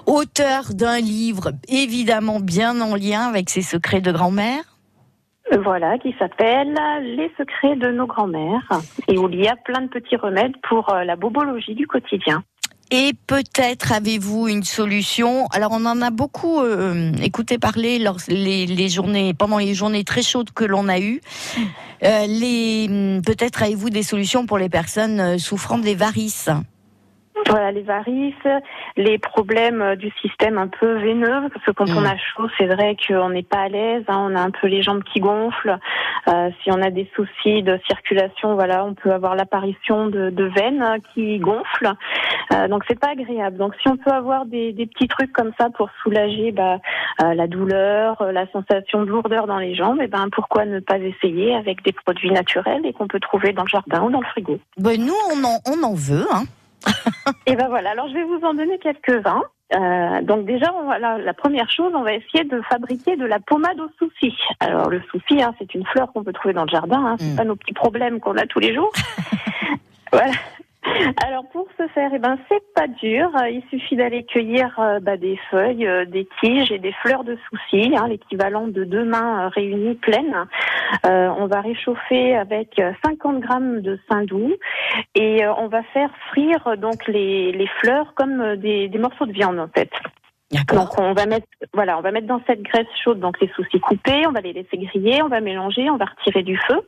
Auteur 0.06 0.74
d'un 0.74 1.00
livre 1.00 1.52
évidemment 1.68 2.40
bien 2.40 2.80
en 2.80 2.94
lien 2.94 3.28
avec 3.28 3.50
ses 3.50 3.62
secrets 3.62 4.00
de 4.00 4.12
grand-mère. 4.12 4.62
Voilà, 5.64 5.98
qui 5.98 6.14
s'appelle 6.18 6.74
Les 7.02 7.30
secrets 7.36 7.76
de 7.76 7.88
nos 7.90 8.06
grands-mères 8.06 8.70
et 9.08 9.18
où 9.18 9.28
il 9.28 9.40
y 9.40 9.48
a 9.48 9.56
plein 9.56 9.82
de 9.82 9.88
petits 9.88 10.16
remèdes 10.16 10.54
pour 10.68 10.92
euh, 10.92 11.02
la 11.02 11.16
bobologie 11.16 11.74
du 11.74 11.86
quotidien. 11.86 12.44
Et 12.92 13.12
peut-être 13.28 13.92
avez-vous 13.92 14.48
une 14.48 14.64
solution. 14.64 15.46
Alors 15.52 15.70
on 15.72 15.86
en 15.86 16.02
a 16.02 16.10
beaucoup 16.10 16.60
euh, 16.60 17.12
écouté 17.22 17.56
parler 17.56 18.00
lors 18.00 18.18
les, 18.26 18.66
les, 18.66 18.88
journées, 18.88 19.32
pendant 19.32 19.58
les 19.58 19.74
journées 19.74 20.02
très 20.02 20.22
chaudes 20.22 20.50
que 20.50 20.64
l'on 20.64 20.88
a 20.88 20.98
eues. 20.98 21.20
Euh, 22.02 22.26
les 22.26 23.20
peut-être 23.24 23.62
avez-vous 23.62 23.90
des 23.90 24.02
solutions 24.02 24.46
pour 24.46 24.56
les 24.58 24.68
personnes 24.70 25.20
euh, 25.20 25.38
souffrant 25.38 25.78
des 25.78 25.94
varices. 25.94 26.48
Voilà, 27.48 27.72
les 27.72 27.82
varices, 27.82 28.34
les 28.96 29.18
problèmes 29.18 29.96
du 29.96 30.10
système 30.20 30.58
un 30.58 30.68
peu 30.68 30.98
veineux, 30.98 31.48
parce 31.52 31.64
que 31.64 31.70
quand 31.70 31.88
on 31.90 32.04
a 32.04 32.16
chaud, 32.16 32.48
c'est 32.58 32.66
vrai 32.66 32.96
qu'on 33.06 33.30
n'est 33.30 33.42
pas 33.42 33.62
à 33.62 33.68
l'aise, 33.68 34.04
hein, 34.08 34.28
on 34.30 34.36
a 34.36 34.40
un 34.40 34.50
peu 34.50 34.66
les 34.66 34.82
jambes 34.82 35.02
qui 35.04 35.20
gonflent. 35.20 35.78
Euh, 36.28 36.50
si 36.62 36.70
on 36.70 36.82
a 36.82 36.90
des 36.90 37.10
soucis 37.16 37.62
de 37.62 37.78
circulation, 37.86 38.54
voilà, 38.54 38.84
on 38.84 38.94
peut 38.94 39.12
avoir 39.12 39.36
l'apparition 39.36 40.08
de, 40.08 40.30
de, 40.30 40.44
veines 40.44 40.84
qui 41.14 41.38
gonflent. 41.38 41.94
Euh, 42.52 42.68
donc 42.68 42.84
c'est 42.88 42.98
pas 42.98 43.10
agréable. 43.10 43.56
Donc 43.56 43.74
si 43.80 43.88
on 43.88 43.96
peut 43.96 44.10
avoir 44.10 44.44
des, 44.44 44.72
des 44.72 44.86
petits 44.86 45.08
trucs 45.08 45.32
comme 45.32 45.52
ça 45.58 45.70
pour 45.70 45.88
soulager 46.02 46.52
bah, 46.52 46.78
euh, 47.22 47.34
la 47.34 47.46
douleur, 47.46 48.22
la 48.32 48.46
sensation 48.52 49.02
de 49.02 49.10
lourdeur 49.10 49.46
dans 49.46 49.58
les 49.58 49.74
jambes, 49.74 50.00
et 50.00 50.04
eh 50.04 50.08
ben 50.08 50.28
pourquoi 50.30 50.66
ne 50.66 50.80
pas 50.80 50.98
essayer 50.98 51.54
avec 51.54 51.82
des 51.84 51.92
produits 51.92 52.30
naturels 52.30 52.84
et 52.84 52.92
qu'on 52.92 53.08
peut 53.08 53.20
trouver 53.20 53.52
dans 53.52 53.64
le 53.64 53.68
jardin 53.68 54.02
ou 54.02 54.10
dans 54.10 54.20
le 54.20 54.26
frigo. 54.26 54.58
Ben 54.76 55.00
nous 55.00 55.14
on 55.32 55.44
en, 55.44 55.58
on 55.66 55.82
en 55.82 55.94
veut. 55.94 56.26
Hein. 56.32 56.44
et 57.46 57.56
ben 57.56 57.68
voilà, 57.68 57.90
alors 57.90 58.08
je 58.08 58.14
vais 58.14 58.24
vous 58.24 58.40
en 58.42 58.54
donner 58.54 58.78
quelques-uns. 58.78 59.42
Euh, 59.72 60.22
donc 60.22 60.46
déjà, 60.46 60.72
on 60.74 60.86
va, 60.86 60.98
la, 60.98 61.18
la, 61.18 61.32
première 61.32 61.70
chose, 61.70 61.92
on 61.94 62.02
va 62.02 62.14
essayer 62.14 62.44
de 62.44 62.60
fabriquer 62.62 63.16
de 63.16 63.24
la 63.24 63.38
pommade 63.38 63.78
au 63.78 63.88
souci. 63.98 64.36
Alors 64.58 64.88
le 64.90 65.00
souci, 65.10 65.40
hein, 65.40 65.54
c'est 65.58 65.74
une 65.74 65.86
fleur 65.86 66.12
qu'on 66.12 66.24
peut 66.24 66.32
trouver 66.32 66.54
dans 66.54 66.64
le 66.64 66.70
jardin. 66.70 67.04
Hein, 67.04 67.16
c'est 67.18 67.32
mm. 67.32 67.36
pas 67.36 67.44
nos 67.44 67.56
petits 67.56 67.72
problèmes 67.72 68.18
qu'on 68.18 68.36
a 68.36 68.46
tous 68.46 68.58
les 68.58 68.74
jours. 68.74 68.92
voilà. 70.12 70.32
Alors 71.26 71.44
pour 71.52 71.68
ce 71.76 71.86
faire, 71.88 72.10
eh 72.14 72.18
ben 72.18 72.38
c'est 72.48 72.62
pas 72.74 72.88
dur. 72.88 73.30
Il 73.50 73.62
suffit 73.70 73.96
d'aller 73.96 74.24
cueillir 74.24 74.78
euh, 74.78 74.98
bah, 75.00 75.16
des 75.16 75.38
feuilles, 75.50 75.86
euh, 75.86 76.04
des 76.06 76.26
tiges 76.40 76.72
et 76.72 76.78
des 76.78 76.92
fleurs 77.02 77.24
de 77.24 77.36
souci, 77.48 77.94
hein, 77.96 78.08
l'équivalent 78.08 78.66
de 78.66 78.84
deux 78.84 79.04
mains 79.04 79.46
euh, 79.46 79.48
réunies 79.48 79.96
pleines. 79.96 80.46
on 81.04 81.46
va 81.46 81.60
réchauffer 81.60 82.34
avec 82.34 82.80
50 83.04 83.40
grammes 83.40 83.80
de 83.80 83.98
saindoux 84.08 84.52
et 85.14 85.46
on 85.46 85.68
va 85.68 85.82
faire 85.94 86.10
frire 86.30 86.76
donc 86.78 87.06
les, 87.06 87.52
les 87.52 87.66
fleurs 87.66 88.14
comme 88.14 88.56
des, 88.56 88.88
des 88.88 88.98
morceaux 88.98 89.26
de 89.26 89.32
viande 89.32 89.58
en 89.58 89.68
fait. 89.68 89.90
Donc 90.50 90.98
on 90.98 91.12
va 91.12 91.26
mettre 91.26 91.46
voilà, 91.72 91.96
on 91.96 92.00
va 92.00 92.10
mettre 92.10 92.26
dans 92.26 92.42
cette 92.48 92.62
graisse 92.62 92.86
chaude 93.04 93.20
donc 93.20 93.40
les 93.40 93.48
soucis 93.54 93.78
coupés, 93.78 94.26
on 94.26 94.32
va 94.32 94.40
les 94.40 94.52
laisser 94.52 94.76
griller, 94.78 95.22
on 95.22 95.28
va 95.28 95.40
mélanger, 95.40 95.88
on 95.90 95.96
va 95.96 96.06
retirer 96.06 96.42
du 96.42 96.56
feu, 96.56 96.80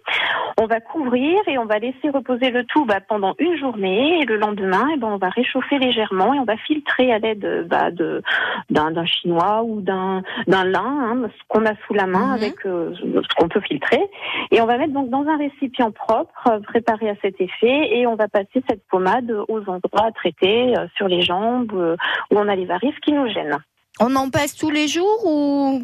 on 0.60 0.66
va 0.66 0.80
couvrir 0.80 1.38
et 1.46 1.58
on 1.58 1.64
va 1.64 1.78
laisser 1.78 2.10
reposer 2.12 2.50
le 2.50 2.64
tout 2.64 2.84
bah, 2.86 2.98
pendant 3.00 3.34
une 3.38 3.56
journée 3.56 4.20
et 4.20 4.24
le 4.24 4.36
lendemain 4.36 4.88
et 4.88 4.94
eh 4.94 4.98
ben 4.98 5.06
on 5.08 5.16
va 5.16 5.28
réchauffer 5.28 5.78
légèrement 5.78 6.34
et 6.34 6.40
on 6.40 6.44
va 6.44 6.56
filtrer 6.56 7.12
à 7.12 7.20
l'aide 7.20 7.68
bah, 7.68 7.92
de 7.92 8.22
d'un 8.70 9.06
chinois 9.06 9.62
ou 9.62 9.80
d'un 9.80 10.22
d'un 10.48 10.64
lin 10.64 10.82
hein, 10.84 11.28
ce 11.28 11.42
qu'on 11.46 11.64
a 11.64 11.74
sous 11.86 11.94
la 11.94 12.06
main 12.06 12.26
mhm. 12.26 12.32
avec 12.32 12.66
euh, 12.66 12.92
ce 12.96 13.34
qu'on 13.36 13.48
peut 13.48 13.60
filtrer 13.60 14.02
et 14.50 14.60
on 14.60 14.66
va 14.66 14.76
mettre 14.76 14.92
donc 14.92 15.08
dans 15.10 15.24
un 15.28 15.36
récipient 15.36 15.92
propre 15.92 16.48
euh, 16.48 16.58
préparé 16.60 17.10
à 17.10 17.14
cet 17.22 17.40
effet 17.40 17.96
et 17.96 18.08
on 18.08 18.16
va 18.16 18.26
passer 18.26 18.62
cette 18.68 18.82
pommade 18.90 19.30
aux 19.46 19.60
endroits 19.68 20.10
traités 20.16 20.76
euh, 20.76 20.86
sur 20.96 21.06
les 21.06 21.22
jambes 21.22 21.72
où 21.72 22.36
on 22.36 22.48
a 22.48 22.56
les 22.56 22.64
varices 22.64 22.98
qui 23.04 23.12
nous 23.12 23.28
gênent. 23.28 23.51
On 24.00 24.14
en 24.16 24.30
passe 24.30 24.54
tous 24.54 24.70
les 24.70 24.88
jours 24.88 25.24
ou? 25.24 25.82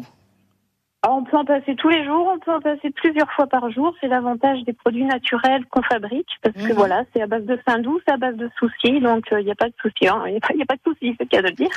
Ah, 1.01 1.13
on 1.13 1.23
peut 1.23 1.37
en 1.37 1.45
passer 1.45 1.75
tous 1.75 1.87
les 1.87 2.03
jours, 2.03 2.27
on 2.35 2.39
peut 2.39 2.51
en 2.51 2.59
passer 2.59 2.89
plusieurs 2.89 3.31
fois 3.31 3.47
par 3.47 3.71
jour. 3.71 3.93
C'est 4.01 4.09
l'avantage 4.09 4.61
des 4.65 4.73
produits 4.73 5.05
naturels 5.05 5.65
qu'on 5.67 5.81
fabrique, 5.81 6.27
parce 6.41 6.55
que 6.55 6.73
mhm. 6.73 6.73
voilà, 6.73 7.05
c'est 7.13 7.21
à 7.21 7.27
base 7.27 7.45
de 7.45 7.57
fin 7.65 7.79
doux, 7.79 8.01
c'est 8.05 8.13
à 8.13 8.17
base 8.17 8.35
de 8.35 8.49
soucis, 8.59 8.99
donc 8.99 9.23
il 9.31 9.37
euh, 9.37 9.43
n'y 9.43 9.51
a 9.51 9.55
pas 9.55 9.69
de 9.69 9.73
soucis. 9.81 9.95
Il 10.01 10.07
hein. 10.09 10.23
n'y 10.27 10.35
a, 10.35 10.63
a, 10.63 10.65
pas 10.65 10.75
de 10.75 10.81
soucis, 10.85 11.15
c'est 11.17 11.23
le 11.23 11.29
cas 11.29 11.41
de 11.41 11.47
le 11.47 11.53
dire. 11.53 11.69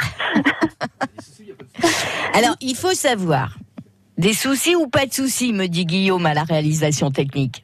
Alors, 2.35 2.57
il 2.61 2.75
faut 2.75 2.95
savoir, 2.95 3.57
des 4.19 4.33
soucis 4.33 4.75
ou 4.75 4.89
pas 4.89 5.07
de 5.07 5.13
soucis, 5.13 5.53
me 5.53 5.69
dit 5.69 5.87
Guillaume 5.87 6.27
à 6.27 6.35
la 6.35 6.43
réalisation 6.43 7.13
technique? 7.13 7.63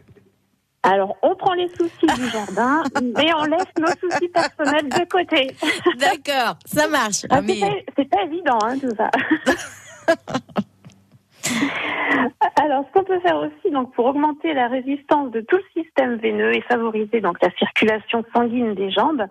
Alors, 0.90 1.16
on 1.22 1.34
prend 1.34 1.52
les 1.52 1.68
soucis 1.68 2.06
du 2.16 2.30
jardin, 2.30 2.82
mais 3.02 3.30
on 3.34 3.44
laisse 3.44 3.66
nos 3.78 3.88
soucis 3.88 4.28
personnels 4.28 4.88
de 4.88 5.04
côté. 5.04 5.54
D'accord, 5.98 6.56
ça 6.64 6.88
marche. 6.88 7.26
Ah, 7.28 7.40
c'est 7.46 8.08
pas, 8.08 8.22
évident, 8.22 8.58
hein, 8.62 8.78
tout 8.78 8.94
ça. 8.96 9.10
Alors, 12.56 12.84
ce 12.86 12.92
qu'on 12.92 13.04
peut 13.04 13.20
faire 13.20 13.38
aussi, 13.38 13.72
donc, 13.72 13.92
pour 13.94 14.06
augmenter 14.06 14.52
la 14.52 14.68
résistance 14.68 15.30
de 15.30 15.40
tout 15.40 15.56
le 15.56 15.82
système 15.82 16.16
veineux 16.16 16.54
et 16.54 16.60
favoriser 16.62 17.20
donc 17.20 17.36
la 17.40 17.50
circulation 17.52 18.24
sanguine 18.34 18.74
des 18.74 18.90
jambes, 18.90 19.24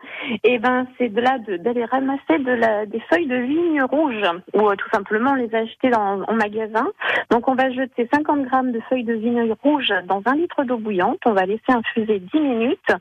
eh 0.44 0.58
ben, 0.60 0.88
c'est 0.98 1.10
de 1.10 1.22
là 1.22 1.38
d'aller 1.40 1.86
ramasser 1.86 2.40
des 2.40 3.00
feuilles 3.10 3.28
de 3.28 3.36
vigne 3.36 3.84
rouge 3.84 4.24
ou 4.54 4.70
euh, 4.70 4.76
tout 4.76 4.90
simplement 4.92 5.36
les 5.36 5.54
acheter 5.54 5.90
dans, 5.90 6.24
en 6.24 6.34
magasin. 6.34 6.88
Donc, 7.30 7.48
on 7.48 7.56
va 7.56 7.70
jeter 7.72 8.08
50 8.14 8.44
grammes 8.44 8.72
de 8.72 8.80
feuilles 8.90 9.04
de 9.04 9.14
vigne 9.14 9.54
rouge 9.64 9.94
dans 10.06 10.22
un 10.26 10.36
litre 10.36 10.64
d'eau 10.64 10.78
bouillante. 10.78 11.20
On 11.26 11.34
va 11.34 11.46
laisser 11.46 11.70
infuser 11.70 12.20
10 12.20 12.40
minutes. 12.40 12.92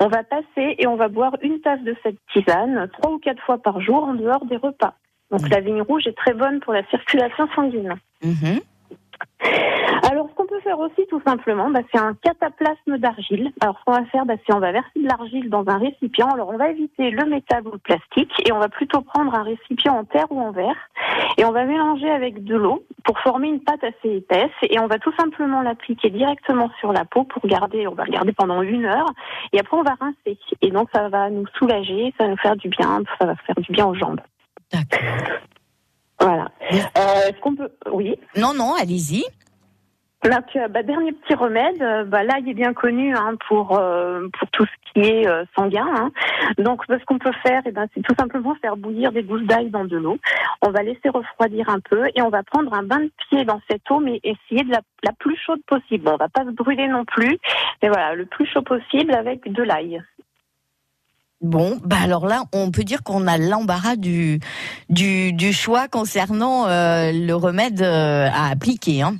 On 0.00 0.08
va 0.08 0.24
passer 0.24 0.76
et 0.78 0.86
on 0.86 0.96
va 0.96 1.08
boire 1.08 1.36
une 1.42 1.60
tasse 1.60 1.82
de 1.82 1.96
cette 2.02 2.16
tisane 2.32 2.88
trois 2.98 3.12
ou 3.12 3.18
quatre 3.18 3.42
fois 3.42 3.58
par 3.58 3.80
jour 3.80 4.04
en 4.04 4.14
dehors 4.14 4.44
des 4.46 4.56
repas. 4.56 4.94
Donc, 5.30 5.48
la 5.48 5.60
vigne 5.60 5.82
rouge 5.82 6.06
est 6.06 6.16
très 6.16 6.34
bonne 6.34 6.60
pour 6.60 6.72
la 6.72 6.84
circulation 6.86 7.48
sanguine. 7.54 7.94
Mmh. 8.22 8.58
Alors, 10.10 10.28
ce 10.30 10.34
qu'on 10.34 10.46
peut 10.46 10.60
faire 10.60 10.78
aussi, 10.78 11.06
tout 11.08 11.20
simplement, 11.26 11.70
bah, 11.70 11.80
c'est 11.92 12.00
un 12.00 12.14
cataplasme 12.14 12.98
d'argile. 12.98 13.50
Alors, 13.60 13.78
ce 13.78 13.84
qu'on 13.84 13.92
va 13.92 14.04
faire, 14.06 14.24
bah, 14.24 14.34
c'est 14.46 14.54
on 14.54 14.60
va 14.60 14.72
verser 14.72 15.00
de 15.00 15.08
l'argile 15.08 15.50
dans 15.50 15.64
un 15.66 15.78
récipient. 15.78 16.28
Alors, 16.28 16.48
on 16.48 16.56
va 16.56 16.70
éviter 16.70 17.10
le 17.10 17.24
métal 17.24 17.66
ou 17.66 17.72
le 17.72 17.78
plastique 17.78 18.32
et 18.46 18.52
on 18.52 18.58
va 18.58 18.68
plutôt 18.68 19.00
prendre 19.00 19.34
un 19.34 19.42
récipient 19.42 19.96
en 19.96 20.04
terre 20.04 20.26
ou 20.30 20.40
en 20.40 20.52
verre 20.52 20.76
et 21.38 21.44
on 21.44 21.52
va 21.52 21.64
mélanger 21.64 22.08
avec 22.10 22.44
de 22.44 22.56
l'eau 22.56 22.84
pour 23.04 23.18
former 23.20 23.48
une 23.48 23.60
pâte 23.60 23.84
assez 23.84 24.16
épaisse 24.16 24.50
et 24.62 24.78
on 24.78 24.86
va 24.86 24.98
tout 24.98 25.12
simplement 25.18 25.62
l'appliquer 25.62 26.10
directement 26.10 26.70
sur 26.80 26.92
la 26.92 27.04
peau 27.04 27.24
pour 27.24 27.46
garder, 27.46 27.86
on 27.86 27.94
va 27.94 28.04
le 28.04 28.12
garder 28.12 28.32
pendant 28.32 28.62
une 28.62 28.84
heure 28.84 29.10
et 29.52 29.60
après 29.60 29.76
on 29.76 29.82
va 29.82 29.94
rincer. 30.00 30.38
Et 30.62 30.70
donc, 30.70 30.88
ça 30.94 31.08
va 31.08 31.30
nous 31.30 31.46
soulager, 31.58 32.14
ça 32.18 32.24
va 32.24 32.30
nous 32.30 32.36
faire 32.38 32.56
du 32.56 32.68
bien, 32.68 33.02
ça 33.18 33.26
va 33.26 33.34
faire 33.36 33.56
du 33.56 33.72
bien 33.72 33.86
aux 33.86 33.94
jambes. 33.94 34.20
D'accord. 34.72 35.00
Voilà. 36.20 36.50
Euh, 36.72 37.28
Est-ce 37.28 37.40
qu'on 37.40 37.54
peut. 37.54 37.70
Oui. 37.90 38.16
Non, 38.36 38.54
non, 38.54 38.74
allez-y. 38.74 39.24
Donc, 40.24 40.70
bah, 40.70 40.82
dernier 40.82 41.12
petit 41.12 41.34
remède, 41.34 41.80
euh, 41.80 42.04
bah, 42.04 42.24
là, 42.24 42.38
il 42.40 42.48
est 42.48 42.54
bien 42.54 42.72
connu 42.72 43.14
hein, 43.14 43.34
pour 43.46 43.78
euh, 43.78 44.26
pour 44.36 44.50
tout 44.50 44.64
ce 44.64 44.92
qui 44.92 45.08
est 45.08 45.28
euh, 45.28 45.44
sanguin. 45.56 45.86
Hein. 45.94 46.10
Donc, 46.58 46.82
ce 46.88 47.04
qu'on 47.04 47.18
peut 47.18 47.34
faire, 47.44 47.62
eh 47.64 47.70
ben, 47.70 47.86
c'est 47.94 48.02
tout 48.02 48.14
simplement 48.18 48.56
faire 48.56 48.76
bouillir 48.76 49.12
des 49.12 49.22
gousses 49.22 49.44
d'ail 49.44 49.70
dans 49.70 49.84
de 49.84 49.96
l'eau. 49.96 50.16
On 50.62 50.70
va 50.70 50.82
laisser 50.82 51.10
refroidir 51.10 51.68
un 51.68 51.78
peu 51.78 52.06
et 52.14 52.22
on 52.22 52.30
va 52.30 52.42
prendre 52.42 52.72
un 52.74 52.82
bain 52.82 53.00
de 53.00 53.10
pied 53.28 53.44
dans 53.44 53.60
cette 53.70 53.88
eau, 53.90 54.00
mais 54.00 54.20
essayer 54.24 54.64
de 54.64 54.72
la, 54.72 54.80
la 55.04 55.12
plus 55.12 55.36
chaude 55.36 55.62
possible. 55.66 56.04
Bon, 56.04 56.14
on 56.14 56.16
va 56.16 56.28
pas 56.28 56.44
se 56.44 56.50
brûler 56.50 56.88
non 56.88 57.04
plus, 57.04 57.38
mais 57.82 57.88
voilà, 57.88 58.14
le 58.14 58.26
plus 58.26 58.46
chaud 58.46 58.62
possible 58.62 59.14
avec 59.14 59.52
de 59.52 59.62
l'ail. 59.62 60.02
Bon, 61.42 61.78
bah 61.84 61.96
alors 62.02 62.26
là, 62.26 62.44
on 62.54 62.70
peut 62.70 62.82
dire 62.82 63.02
qu'on 63.02 63.26
a 63.26 63.36
l'embarras 63.36 63.96
du, 63.96 64.40
du, 64.88 65.32
du 65.32 65.52
choix 65.52 65.86
concernant 65.86 66.66
euh, 66.66 67.12
le 67.12 67.34
remède 67.34 67.82
euh, 67.82 68.28
à 68.32 68.50
appliquer. 68.50 69.02
Hein. 69.02 69.16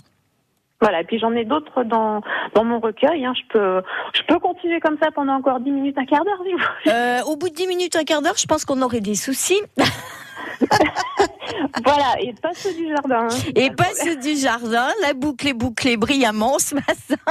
Voilà, 0.81 1.00
et 1.00 1.05
puis 1.05 1.18
j'en 1.18 1.33
ai 1.33 1.44
d'autres 1.44 1.85
dans, 1.85 2.20
dans 2.55 2.64
mon 2.64 2.81
recueil. 2.81 3.24
Hein. 3.24 3.33
Je, 3.35 3.42
peux, 3.52 3.83
je 4.14 4.22
peux 4.29 4.38
continuer 4.38 4.81
comme 4.81 4.96
ça 5.02 5.11
pendant 5.11 5.35
encore 5.35 5.61
10 5.61 5.70
minutes, 5.70 5.98
un 5.98 6.05
quart 6.05 6.24
d'heure, 6.24 6.42
euh, 6.88 7.20
Au 7.26 7.37
bout 7.37 7.48
de 7.48 7.55
10 7.55 7.66
minutes, 7.66 7.96
un 7.96 8.05
quart 8.05 8.22
d'heure, 8.22 8.37
je 8.37 8.46
pense 8.46 8.64
qu'on 8.64 8.81
aurait 8.83 9.00
des 9.00 9.14
soucis. 9.14 9.61
voilà, 11.84 12.20
et 12.20 12.32
pas 12.34 12.52
ceux 12.54 12.74
du 12.74 12.88
jardin. 12.88 13.28
Hein. 13.30 13.52
et 13.54 13.70
pas 13.70 13.92
ceux 13.94 14.16
du 14.16 14.36
jardin. 14.36 14.88
La 15.02 15.14
boucle 15.14 15.48
est 15.48 15.54
bouclée 15.54 15.96
brillamment 15.96 16.58
ce 16.58 16.74
matin. 16.74 17.22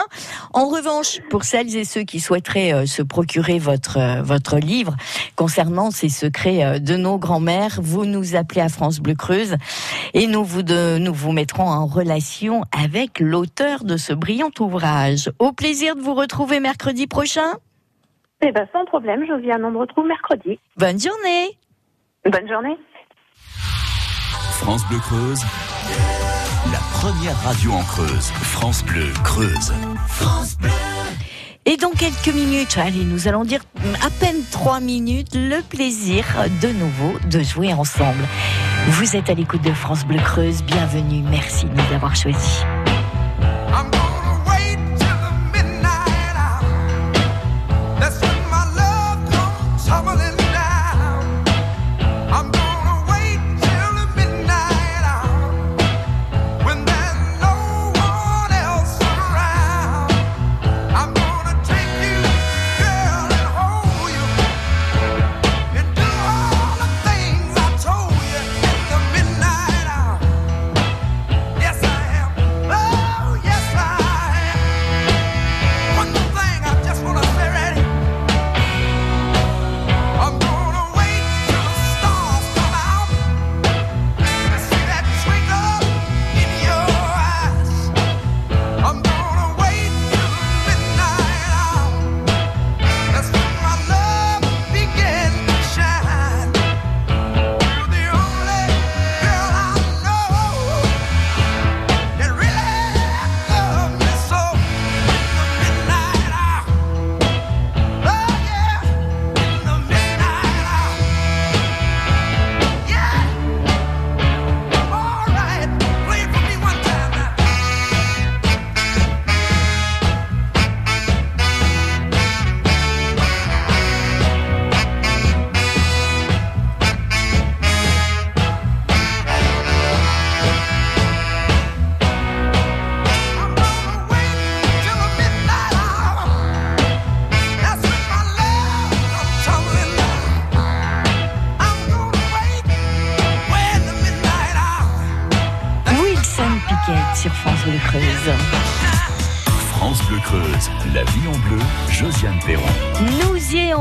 En 0.54 0.68
revanche, 0.68 1.20
pour 1.30 1.44
celles 1.44 1.76
et 1.76 1.86
ceux 1.86 2.04
qui 2.04 2.20
souhaiteraient 2.20 2.74
euh, 2.74 2.86
se 2.86 3.02
procurer 3.02 3.60
votre, 3.60 3.98
euh, 3.98 4.22
votre 4.22 4.58
livre 4.58 4.96
concernant 5.36 5.92
ces 5.92 6.10
secrets 6.10 6.64
euh, 6.64 6.80
de 6.80 6.96
nos 6.96 7.18
grands-mères, 7.18 7.80
vous 7.82 8.06
nous 8.06 8.36
appelez 8.36 8.62
à 8.62 8.70
France 8.70 9.00
Bleu 9.00 9.16
Creuse 9.16 9.56
et 10.14 10.28
nous 10.28 10.44
vous, 10.44 10.64
de, 10.64 10.98
nous 10.98 11.14
vous 11.14 11.32
mettrons 11.32 11.68
en 11.68 11.86
relation 11.86 12.64
avec 12.72 13.20
l'auteur 13.20 13.84
de 13.84 13.98
ce 13.98 14.14
brillant 14.14 14.52
ouvrage. 14.60 15.32
Au 15.40 15.52
plaisir 15.52 15.96
de 15.96 16.02
vous 16.02 16.14
retrouver 16.14 16.60
mercredi 16.60 17.08
prochain. 17.08 17.54
Eh 18.42 18.52
ben, 18.52 18.68
sans 18.72 18.86
problème, 18.86 19.26
Josiane, 19.26 19.64
on 19.66 19.72
me 19.72 19.78
retrouve 19.78 20.06
mercredi. 20.06 20.60
Bonne 20.78 21.00
journée. 21.00 21.58
Bonne 22.26 22.48
journée. 22.48 22.78
France 24.52 24.82
Bleu 24.90 25.00
Creuse, 25.00 25.42
la 26.72 26.80
première 26.94 27.40
radio 27.44 27.72
en 27.74 27.84
Creuse. 27.84 28.32
France 28.42 28.84
Bleu 28.84 29.12
Creuse. 29.24 29.74
France 30.08 30.58
Bleu. 30.58 30.70
Et 31.66 31.78
dans 31.78 31.92
quelques 31.92 32.34
minutes, 32.34 32.78
allez, 32.78 33.04
nous 33.04 33.28
allons 33.28 33.44
dire 33.44 33.62
à 34.04 34.10
peine 34.10 34.38
trois 34.52 34.80
minutes, 34.80 35.34
le 35.34 35.62
plaisir 35.62 36.26
de 36.62 36.68
nouveau 36.68 37.18
de 37.30 37.42
jouer 37.42 37.74
ensemble. 37.74 38.24
Vous 38.90 39.16
êtes 39.16 39.30
à 39.30 39.34
l'écoute 39.34 39.64
de 39.64 39.74
France 39.74 40.06
Bleu 40.06 40.20
Creuse, 40.20 40.64
bienvenue, 40.64 41.24
merci 41.30 41.66
de 41.66 41.72
nous 41.72 41.96
avoir 41.96 42.16
choisis. 42.16 42.64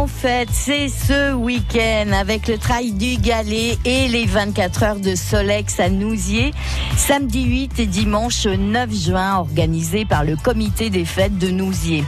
En 0.04 0.06
fait, 0.06 0.50
c'est 0.52 0.90
ce 0.90 1.32
week-end 1.32 2.12
avec 2.12 2.46
le 2.46 2.58
trail 2.58 2.92
du 2.92 3.16
Galet 3.16 3.78
et 3.86 4.06
les 4.06 4.26
24 4.26 4.82
heures 4.82 5.00
de 5.00 5.14
Solex 5.14 5.80
à 5.80 5.88
Nousier, 5.88 6.52
samedi 6.94 7.42
8 7.42 7.78
et 7.80 7.86
dimanche 7.86 8.44
9 8.46 8.92
juin, 8.92 9.36
organisé 9.36 10.04
par 10.04 10.22
le 10.22 10.36
comité 10.36 10.90
des 10.90 11.06
fêtes 11.06 11.38
de 11.38 11.48
Nousier. 11.48 12.04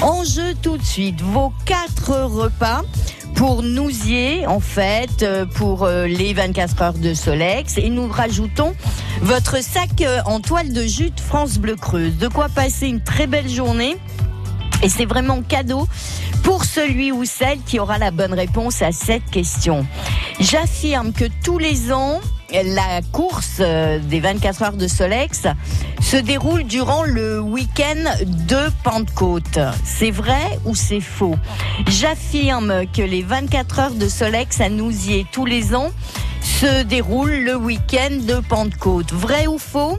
En 0.00 0.22
jeu 0.22 0.54
tout 0.62 0.76
de 0.76 0.84
suite 0.84 1.20
vos 1.22 1.52
quatre 1.64 2.12
repas 2.12 2.82
pour 3.34 3.64
Nousier, 3.64 4.46
en 4.46 4.60
fait, 4.60 5.24
euh, 5.24 5.44
pour 5.44 5.82
euh, 5.82 6.06
les 6.06 6.32
24 6.32 6.82
heures 6.82 6.92
de 6.92 7.14
Solex. 7.14 7.78
Et 7.78 7.90
nous 7.90 8.06
rajoutons 8.06 8.76
votre 9.22 9.60
sac 9.60 10.02
euh, 10.02 10.20
en 10.24 10.38
toile 10.38 10.72
de 10.72 10.82
jute 10.82 11.18
France 11.18 11.58
Bleu 11.58 11.74
Creuse. 11.74 12.16
De 12.16 12.28
quoi 12.28 12.48
passer 12.48 12.86
une 12.86 13.02
très 13.02 13.26
belle 13.26 13.48
journée. 13.48 13.96
Et 14.82 14.88
c'est 14.88 15.04
vraiment 15.04 15.42
cadeau 15.42 15.86
pour 16.42 16.64
celui 16.64 17.12
ou 17.12 17.24
celle 17.24 17.60
qui 17.62 17.78
aura 17.78 17.98
la 17.98 18.10
bonne 18.10 18.34
réponse 18.34 18.82
à 18.82 18.92
cette 18.92 19.24
question. 19.30 19.86
J'affirme 20.38 21.12
que 21.12 21.24
tous 21.44 21.58
les 21.58 21.92
ans, 21.92 22.20
la 22.52 23.00
course 23.12 23.58
euh, 23.60 23.98
des 23.98 24.20
24 24.20 24.62
heures 24.62 24.76
de 24.76 24.88
Solex 24.88 25.46
se 26.00 26.16
déroule 26.16 26.64
durant 26.64 27.04
le 27.04 27.40
week-end 27.40 28.04
de 28.48 28.70
Pentecôte. 28.82 29.58
C'est 29.84 30.10
vrai 30.10 30.58
ou 30.64 30.74
c'est 30.74 31.00
faux? 31.00 31.36
J'affirme 31.88 32.86
que 32.86 33.02
les 33.02 33.22
24 33.22 33.78
heures 33.78 33.94
de 33.94 34.08
Solex 34.08 34.60
à 34.60 34.68
Nousier 34.68 35.26
tous 35.32 35.46
les 35.46 35.74
ans 35.74 35.90
se 36.42 36.82
déroulent 36.82 37.44
le 37.44 37.56
week-end 37.56 38.10
de 38.22 38.40
Pentecôte. 38.48 39.12
Vrai 39.12 39.46
ou 39.46 39.58
faux? 39.58 39.98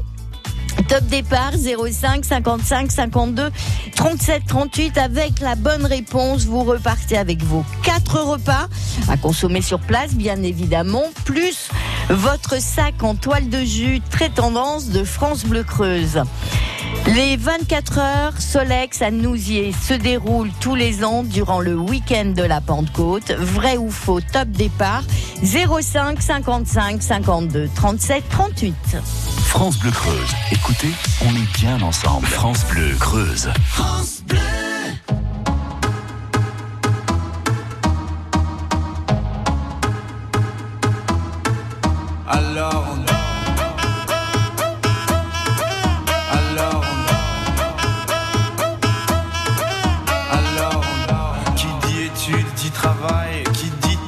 Top 0.88 1.04
départ 1.06 1.54
05 1.54 2.26
55 2.26 2.92
52 2.92 3.52
37 3.96 4.44
38 4.48 4.98
avec 4.98 5.40
la 5.40 5.56
bonne 5.56 5.86
réponse. 5.86 6.46
Vous 6.46 6.64
repartez 6.64 7.18
avec 7.18 7.44
vos 7.44 7.64
quatre 7.84 8.20
repas 8.20 8.68
à 9.10 9.18
consommer 9.18 9.62
sur 9.62 9.80
place, 9.80 10.14
bien 10.14 10.42
évidemment, 10.44 11.06
plus 11.26 11.70
votre 12.10 12.62
sac 12.62 13.04
en 13.04 13.16
toile 13.16 13.50
de 13.50 13.60
jus 13.60 14.02
très 14.10 14.30
tendance 14.30 14.90
de 14.90 15.04
France 15.04 15.46
Bleu 15.46 15.64
Creuse. 15.64 16.22
Les 17.08 17.36
24 17.36 17.98
heures 17.98 18.34
Solex 18.40 19.02
à 19.02 19.12
Nousier 19.12 19.72
se 19.74 19.94
déroulent 19.94 20.52
tous 20.60 20.76
les 20.76 21.04
ans 21.04 21.24
durant 21.24 21.60
le 21.60 21.76
week-end 21.76 22.34
de 22.36 22.44
la 22.44 22.62
Pentecôte. 22.62 23.32
Vrai 23.32 23.78
ou 23.78 23.90
faux, 23.90 24.22
top 24.22 24.50
départ 24.50 25.04
05 25.44 26.22
55 26.22 27.02
52 27.02 27.70
37 27.74 28.24
38. 28.30 28.76
France 29.46 29.80
Bleu 29.80 29.92
Creuse. 29.92 30.30
Écoutez, 30.63 30.93
on 31.26 31.36
est 31.36 31.52
bien 31.60 31.82
ensemble. 31.82 32.28
France 32.28 32.63
Bleu 32.65 32.95
Creuse. 33.00 33.50
France 33.65 34.21
Bleu. 34.28 34.38
Alors 42.28 42.90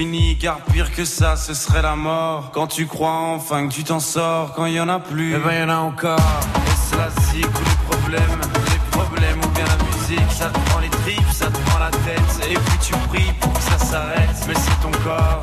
fini, 0.00 0.38
car 0.38 0.60
pire 0.72 0.90
que 0.94 1.04
ça, 1.04 1.36
ce 1.36 1.52
serait 1.52 1.82
la 1.82 1.94
mort. 1.94 2.52
Quand 2.54 2.66
tu 2.66 2.86
crois 2.86 3.20
enfin 3.36 3.68
que 3.68 3.74
tu 3.74 3.84
t'en 3.84 4.00
sors, 4.00 4.54
quand 4.54 4.64
il 4.64 4.72
y 4.72 4.80
en 4.80 4.88
a 4.88 4.98
plus, 4.98 5.34
eh 5.34 5.38
ben 5.38 5.52
y 5.52 5.62
en 5.62 5.68
a 5.68 5.76
encore. 5.76 6.18
Et 6.18 6.76
c'est 6.82 6.96
la 6.96 7.10
zik 7.26 7.44
ou 7.44 7.64
les 7.70 7.96
problèmes, 7.96 8.40
les 8.72 8.80
problèmes 8.96 9.40
ou 9.44 9.48
bien 9.48 9.64
la 9.66 9.76
musique, 9.84 10.32
ça 10.32 10.46
te 10.46 10.58
prend 10.70 10.80
les 10.80 10.88
tripes, 10.88 11.32
ça 11.34 11.48
te 11.48 11.58
prend 11.66 11.80
la 11.80 11.90
tête. 11.90 12.50
Et 12.50 12.54
puis 12.54 12.78
tu 12.80 12.94
pries 13.10 13.32
pour 13.40 13.52
que 13.52 13.60
ça 13.60 13.78
s'arrête, 13.78 14.38
mais 14.48 14.54
c'est 14.54 14.80
ton 14.80 14.90
corps, 15.04 15.42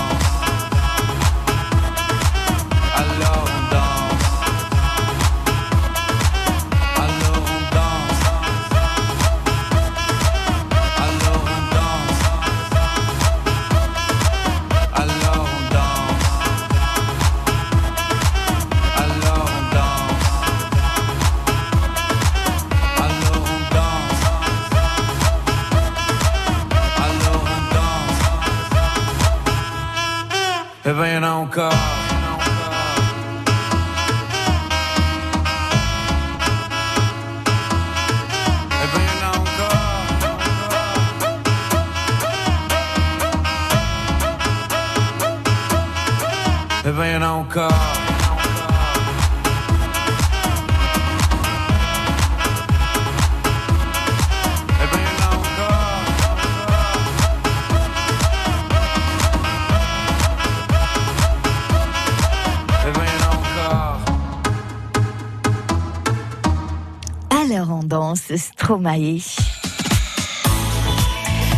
Stromae. 68.71 69.19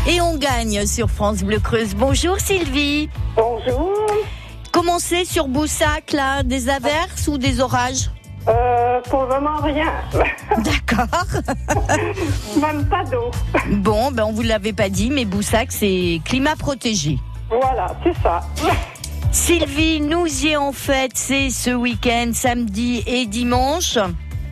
Et 0.07 0.19
on 0.19 0.35
gagne 0.35 0.83
sur 0.87 1.11
France 1.11 1.43
Bleu 1.43 1.59
Creuse. 1.59 1.93
Bonjour 1.93 2.39
Sylvie. 2.39 3.07
Bonjour. 3.35 3.93
Comment 4.71 4.97
c'est 4.97 5.23
sur 5.23 5.47
Boussac, 5.47 6.11
là 6.11 6.41
Des 6.41 6.69
averses 6.69 7.27
ou 7.27 7.37
des 7.37 7.61
orages 7.61 8.09
Euh, 8.47 8.99
pour 9.11 9.25
le 9.25 9.35
moment, 9.35 9.57
rien. 9.61 9.93
D'accord. 10.63 11.05
Même 12.59 12.87
pas 12.89 13.03
d'eau. 13.03 13.29
Bon, 13.69 14.11
ben 14.11 14.23
on 14.23 14.31
vous 14.31 14.41
l'avait 14.41 14.73
pas 14.73 14.89
dit, 14.89 15.11
mais 15.11 15.25
Boussac, 15.25 15.71
c'est 15.71 16.19
climat 16.25 16.55
protégé. 16.55 17.19
Voilà, 17.47 17.95
c'est 18.03 18.15
ça. 18.23 18.41
Sylvie, 19.31 20.01
nous 20.01 20.25
y 20.47 20.57
en 20.57 20.71
fait, 20.71 21.11
c'est 21.13 21.51
ce 21.51 21.69
week-end, 21.69 22.31
samedi 22.33 23.03
et 23.05 23.27
dimanche. 23.27 23.99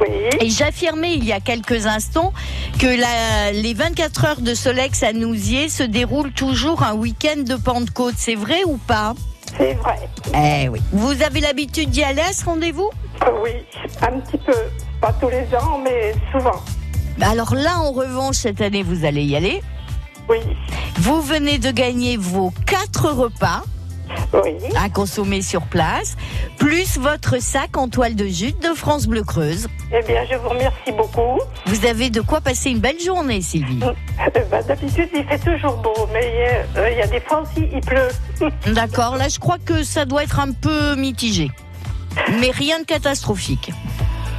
Oui. 0.01 0.07
Et 0.39 0.49
j'affirmais 0.49 1.13
il 1.15 1.23
y 1.25 1.31
a 1.31 1.39
quelques 1.39 1.85
instants 1.85 2.33
que 2.79 2.87
la- 2.87 3.51
les 3.51 3.73
24 3.73 4.25
heures 4.25 4.41
de 4.41 4.53
Solex 4.53 5.03
à 5.03 5.13
Nousier 5.13 5.69
se 5.69 5.83
déroulent 5.83 6.33
toujours 6.33 6.83
un 6.83 6.93
week-end 6.93 7.41
de 7.45 7.55
Pentecôte. 7.55 8.15
C'est 8.17 8.35
vrai 8.35 8.63
ou 8.65 8.77
pas? 8.77 9.13
C'est 9.57 9.73
vrai. 9.75 9.99
Eh 10.35 10.69
oui. 10.69 10.79
Vous 10.91 11.21
avez 11.21 11.39
l'habitude 11.41 11.89
d'y 11.89 12.03
aller 12.03 12.21
à 12.21 12.33
ce 12.33 12.45
rendez-vous? 12.45 12.89
Oui, 13.43 13.51
un 14.01 14.19
petit 14.19 14.37
peu. 14.37 14.53
Pas 14.99 15.13
tous 15.19 15.29
les 15.29 15.45
ans, 15.55 15.79
mais 15.83 16.15
souvent. 16.31 16.61
Alors 17.21 17.53
là, 17.53 17.79
en 17.79 17.91
revanche, 17.91 18.37
cette 18.37 18.61
année, 18.61 18.81
vous 18.83 19.05
allez 19.05 19.23
y 19.23 19.35
aller. 19.35 19.61
Oui. 20.29 20.37
Vous 20.97 21.21
venez 21.21 21.57
de 21.57 21.69
gagner 21.71 22.17
vos 22.17 22.53
quatre 22.65 23.11
repas 23.11 23.63
Oui. 24.33 24.53
à 24.81 24.89
consommer 24.89 25.41
sur 25.41 25.63
place, 25.63 26.15
plus 26.57 26.97
votre 26.97 27.41
sac 27.41 27.75
en 27.75 27.89
toile 27.89 28.15
de 28.15 28.25
jute 28.25 28.61
de 28.61 28.73
France 28.73 29.07
Bleu 29.07 29.23
Creuse. 29.23 29.67
Eh 29.93 30.01
bien, 30.05 30.23
je 30.29 30.35
vous 30.37 30.49
remercie 30.49 30.91
beaucoup. 30.95 31.39
Vous 31.65 31.85
avez 31.85 32.09
de 32.09 32.21
quoi 32.21 32.39
passer 32.41 32.69
une 32.69 32.79
belle 32.79 32.99
journée, 32.99 33.41
Sylvie. 33.41 33.79
Euh, 34.21 34.39
bah, 34.51 34.61
D'habitude, 34.61 35.09
il 35.15 35.23
fait 35.25 35.39
toujours 35.39 35.77
beau, 35.77 36.07
mais 36.13 36.63
euh, 36.77 36.89
il 36.91 36.97
y 36.97 37.01
a 37.01 37.07
des 37.07 37.19
fois 37.19 37.41
aussi, 37.41 37.67
il 37.73 37.81
pleut. 37.81 38.09
D'accord, 38.73 39.15
là 39.15 39.27
je 39.29 39.39
crois 39.39 39.57
que 39.57 39.83
ça 39.83 40.05
doit 40.05 40.23
être 40.23 40.39
un 40.39 40.51
peu 40.51 40.95
mitigé. 40.95 41.49
Mais 42.39 42.51
rien 42.51 42.79
de 42.79 42.85
catastrophique. 42.85 43.71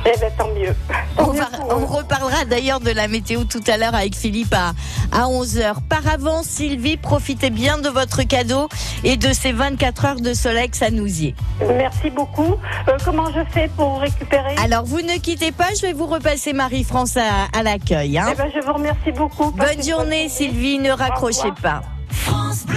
Eh 0.04 0.18
bien, 0.18 0.28
tant 0.36 0.48
mieux. 0.48 0.74
On, 1.18 1.32
mieux 1.32 1.38
va- 1.40 1.86
reparlera 1.86 2.44
d'ailleurs 2.44 2.80
de 2.80 2.90
la 2.90 3.06
météo 3.08 3.44
tout 3.44 3.60
à 3.68 3.76
l'heure 3.76 3.94
avec 3.94 4.16
Philippe 4.16 4.52
à, 4.54 4.72
à 5.16 5.26
11h. 5.26 5.74
Par 5.88 6.06
avance, 6.12 6.46
Sylvie, 6.46 6.96
profitez 6.96 7.50
bien 7.50 7.78
de 7.78 7.88
votre 7.88 8.22
cadeau 8.24 8.68
et 9.04 9.16
de 9.16 9.32
ces 9.32 9.52
24 9.52 10.04
heures 10.04 10.20
de 10.20 10.34
Solex 10.34 10.82
à 10.82 10.90
Nousier. 10.90 11.34
Merci 11.76 12.10
beaucoup. 12.10 12.54
Euh, 12.88 12.96
comment 13.04 13.26
je 13.32 13.40
fais 13.52 13.70
pour 13.76 14.00
récupérer? 14.00 14.56
Alors, 14.62 14.84
vous 14.84 15.00
ne 15.02 15.18
quittez 15.18 15.52
pas, 15.52 15.68
je 15.76 15.82
vais 15.82 15.92
vous 15.92 16.06
repasser 16.06 16.52
Marie-France 16.52 17.16
à, 17.16 17.56
à 17.56 17.62
l'accueil. 17.62 18.18
hein. 18.18 18.26
Eh 18.32 18.34
ben, 18.34 18.50
je 18.54 18.60
vous 18.66 18.72
remercie 18.72 19.12
beaucoup. 19.12 19.50
Bonne 19.52 19.82
journée, 19.86 20.28
Sylvie, 20.28 20.78
ne 20.78 20.90
raccrochez 20.90 21.52
pas. 21.62 21.82
France 22.10 22.64
Bleu 22.66 22.76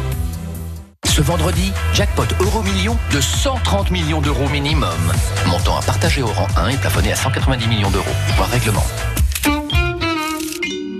Ce 1.11 1.21
vendredi, 1.21 1.73
jackpot 1.93 2.23
euro 2.39 2.63
million 2.63 2.97
de 3.11 3.19
130 3.19 3.91
millions 3.91 4.21
d'euros 4.21 4.47
minimum. 4.47 5.11
Montant 5.45 5.77
à 5.77 5.81
partager 5.81 6.21
au 6.21 6.27
rang 6.27 6.47
1 6.55 6.69
et 6.69 6.77
plafonné 6.77 7.11
à 7.11 7.17
190 7.17 7.67
millions 7.67 7.91
d'euros. 7.91 8.05
Voir 8.37 8.47
règlement. 8.47 8.85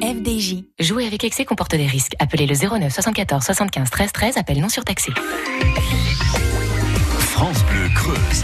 FDJ. 0.02 0.66
Jouer 0.82 1.08
avec 1.08 1.24
excès 1.24 1.46
comporte 1.46 1.76
des 1.76 1.88
risques. 1.88 2.16
Appelez 2.20 2.46
le 2.46 2.56
09 2.56 2.92
74 2.92 3.42
75 3.42 3.90
13 3.90 4.12
13. 4.12 4.36
Appel 4.38 4.60
non 4.60 4.68
surtaxé. 4.68 5.14
France 7.18 7.64
Bleu 7.64 7.88
Creuse. 7.96 8.44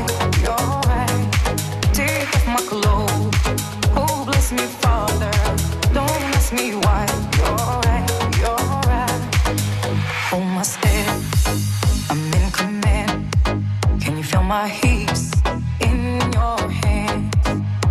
my 14.51 14.67
heaps 14.67 15.31
in 15.79 16.19
your 16.33 16.59
hands, 16.83 17.33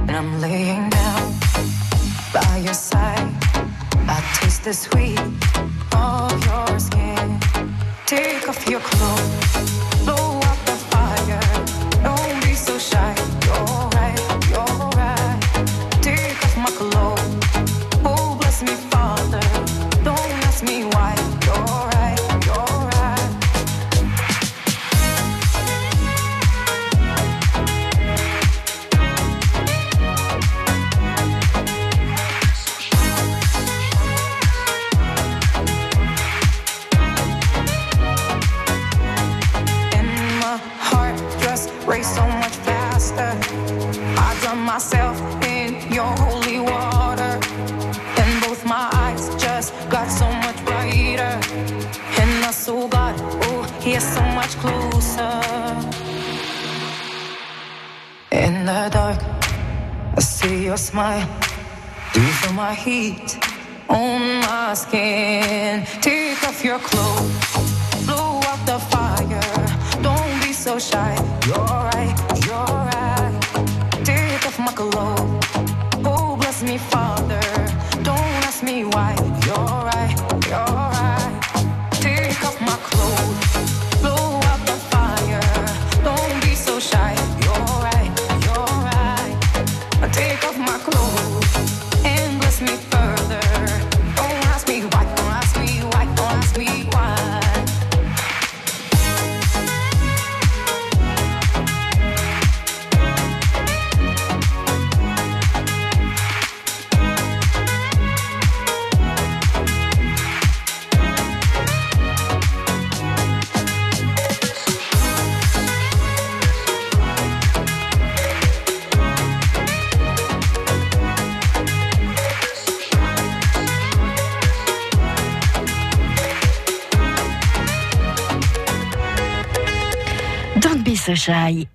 And 0.00 0.10
I'm 0.10 0.42
laying 0.42 0.90
down 0.90 1.32
by 2.34 2.60
your 2.62 2.74
side. 2.74 3.32
I 4.14 4.18
taste 4.38 4.64
the 4.64 4.74
sweet 4.74 5.18
of 5.94 6.36
your 6.48 6.78
skin. 6.78 7.40
Take 8.04 8.46
off 8.46 8.68
your 8.68 8.80
clothes, 8.80 9.39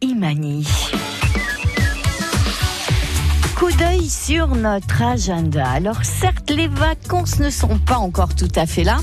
Imani. 0.02 0.66
Coup 3.56 3.72
d'œil 3.78 4.10
sur 4.10 4.48
notre 4.48 5.04
agenda. 5.04 5.68
Alors 5.70 6.04
certes, 6.04 6.50
les 6.50 6.68
vacances 6.68 7.40
ne 7.40 7.52
sont 7.52 7.78
pas 7.78 7.98
encore 7.98 8.34
tout 8.34 8.52
à 8.56 8.66
fait 8.66 8.84
là. 8.84 8.98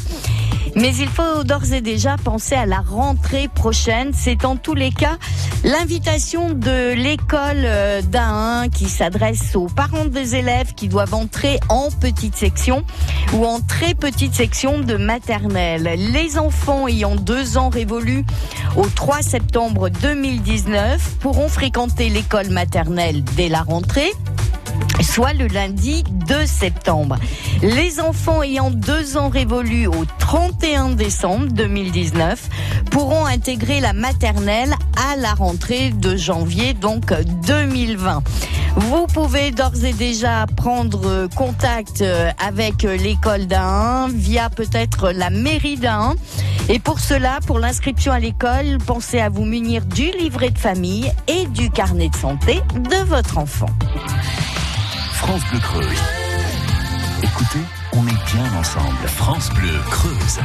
Mais 0.75 0.97
il 0.97 1.09
faut 1.09 1.45
d'ores 1.45 1.73
et 1.73 1.81
déjà 1.81 2.17
penser 2.17 2.57
à 2.57 2.67
la 2.67 2.81
rentrée 2.81 3.49
prochaine. 3.55 4.11
C'est 4.15 4.45
en 4.45 4.57
tous 4.57 4.75
les 4.75 4.91
cas 4.91 5.17
l'invitation 5.65 6.51
de 6.51 6.93
l'école 6.95 7.63
euh, 7.65 8.03
d'Ain 8.03 8.69
qui 8.69 8.89
s'adresse 8.89 9.55
aux 9.55 9.67
parents 9.67 10.07
des 10.07 10.35
élèves 10.35 10.75
qui 10.75 10.89
doivent 10.89 11.15
entrer 11.15 11.61
en 11.69 11.91
petite 11.91 12.37
section 12.37 12.85
ou 13.33 13.47
en 13.47 13.61
très 13.61 13.95
petite 13.95 14.35
section 14.35 14.81
de 14.81 14.97
maternelle. 14.97 15.89
Les 16.13 16.39
enfants 16.39 16.89
ayant 16.89 17.15
deux 17.15 17.59
ans 17.59 17.69
révolus 17.69 18.25
au 18.77 18.87
3 18.87 19.23
septembre 19.23 19.89
2019 19.89 21.17
pourront 21.21 21.49
fréquenter 21.49 22.09
l'école 22.09 22.51
maternelle 22.51 23.23
dès 23.37 23.49
la 23.49 23.63
rentrée 23.63 24.13
soit 25.01 25.33
le 25.33 25.47
lundi 25.47 26.05
2 26.29 26.47
septembre. 26.47 27.17
Les 27.63 28.01
enfants 28.01 28.43
ayant 28.43 28.71
deux 28.71 29.17
ans 29.17 29.29
révolus 29.29 29.87
au 29.87 30.05
31 30.19 30.91
décembre 30.91 31.47
2019 31.47 32.49
pourront 32.91 33.27
intégrer 33.27 33.81
la 33.81 33.93
maternelle 33.93 34.75
à 35.03 35.17
la 35.17 35.35
rentrée 35.35 35.91
de 35.91 36.17
janvier, 36.17 36.75
donc 36.75 37.13
2020. 37.47 38.23
Vous 38.77 39.07
pouvez 39.07 39.51
d'ores 39.51 39.85
et 39.85 39.93
déjà 39.93 40.47
prendre 40.57 41.29
contact 41.35 42.01
euh, 42.01 42.31
avec 42.45 42.83
l'école 42.83 43.47
d'Ain 43.47 44.09
via 44.09 44.49
peut-être 44.49 45.11
la 45.11 45.31
mairie 45.31 45.77
d'Ain. 45.77 46.15
Et 46.69 46.79
pour 46.79 47.01
cela, 47.01 47.41
pour 47.47 47.59
l'inscription 47.59 48.13
à 48.13 48.19
l'école, 48.19 48.79
pensez 48.87 49.21
à 49.21 49.29
vous 49.29 49.45
munir 49.45 49.85
du 49.85 50.11
livret 50.13 50.51
de 50.51 50.59
famille 50.59 51.11
et 51.27 51.47
du 51.47 51.71
carnet 51.71 52.09
de 52.09 52.17
santé 52.17 52.63
de 52.75 53.05
votre 53.05 53.39
enfant. 53.39 53.71
France 55.15 55.43
Bleu 55.51 55.61
Creuse. 55.61 56.03
Écoutez, 57.23 57.65
on 57.93 58.07
est 58.07 58.35
bien 58.35 58.59
ensemble. 58.59 59.07
France 59.07 59.51
Bleu 59.51 59.79
Creuse. 59.91 60.41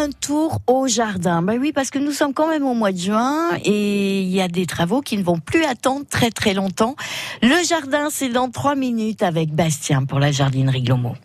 Un 0.00 0.08
tour 0.12 0.60
au 0.66 0.86
jardin. 0.86 1.42
Ben 1.42 1.58
oui, 1.60 1.72
parce 1.74 1.90
que 1.90 1.98
nous 1.98 2.12
sommes 2.12 2.32
quand 2.32 2.48
même 2.48 2.64
au 2.64 2.72
mois 2.72 2.90
de 2.90 2.96
juin 2.96 3.50
et 3.66 4.22
il 4.22 4.30
y 4.30 4.40
a 4.40 4.48
des 4.48 4.64
travaux 4.64 5.02
qui 5.02 5.18
ne 5.18 5.22
vont 5.22 5.38
plus 5.38 5.62
attendre 5.64 6.06
très 6.08 6.30
très 6.30 6.54
longtemps. 6.54 6.96
Le 7.42 7.62
jardin, 7.68 8.08
c'est 8.08 8.30
dans 8.30 8.48
trois 8.48 8.76
minutes 8.76 9.22
avec 9.22 9.54
Bastien 9.54 10.06
pour 10.06 10.18
la 10.18 10.32
jardinerie 10.32 10.80
Glomo. 10.80 11.16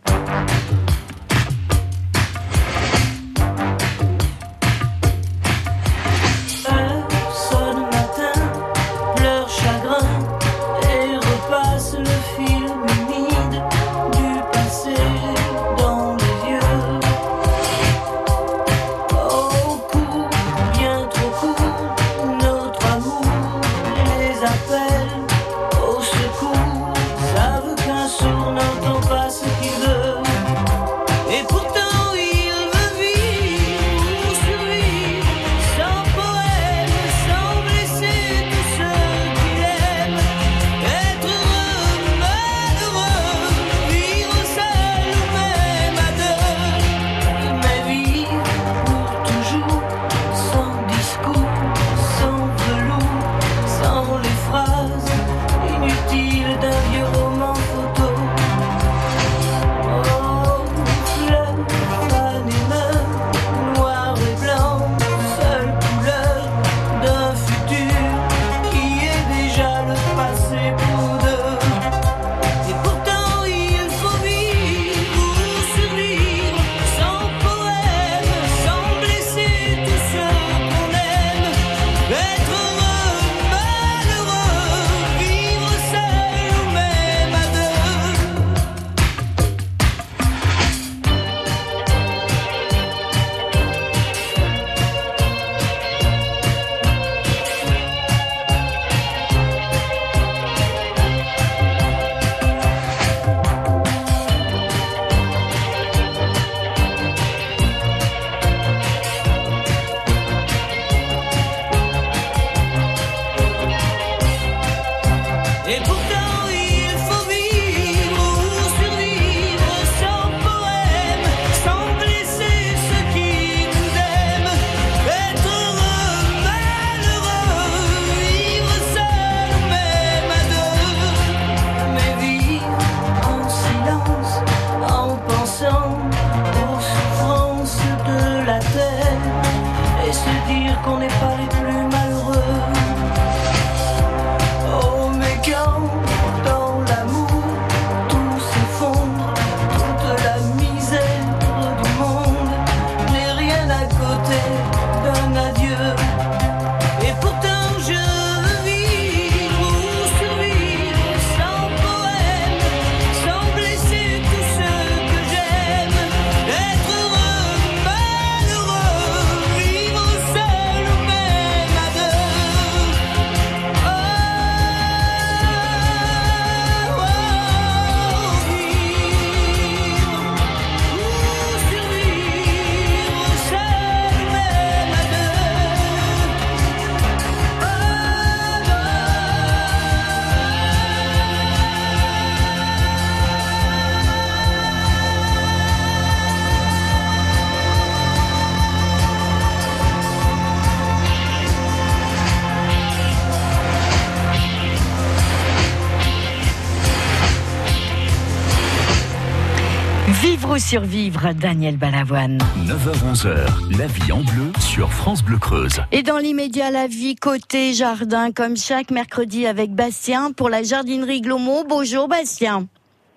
Survivre, 210.59 211.33
Daniel 211.33 211.77
Balavoine. 211.77 212.37
9h-11h, 212.65 213.77
la 213.77 213.87
vie 213.87 214.11
en 214.11 214.21
bleu 214.21 214.51
sur 214.59 214.91
France 214.91 215.23
Bleu 215.23 215.37
Creuse. 215.37 215.81
Et 215.91 216.03
dans 216.03 216.17
l'immédiat, 216.17 216.71
la 216.71 216.87
vie 216.87 217.15
côté 217.15 217.73
jardin, 217.73 218.31
comme 218.31 218.55
chaque 218.55 218.91
mercredi 218.91 219.47
avec 219.47 219.73
Bastien 219.73 220.31
pour 220.31 220.49
la 220.49 220.63
jardinerie 220.63 221.21
Glomo. 221.21 221.65
Bonjour 221.67 222.07
Bastien. 222.07 222.67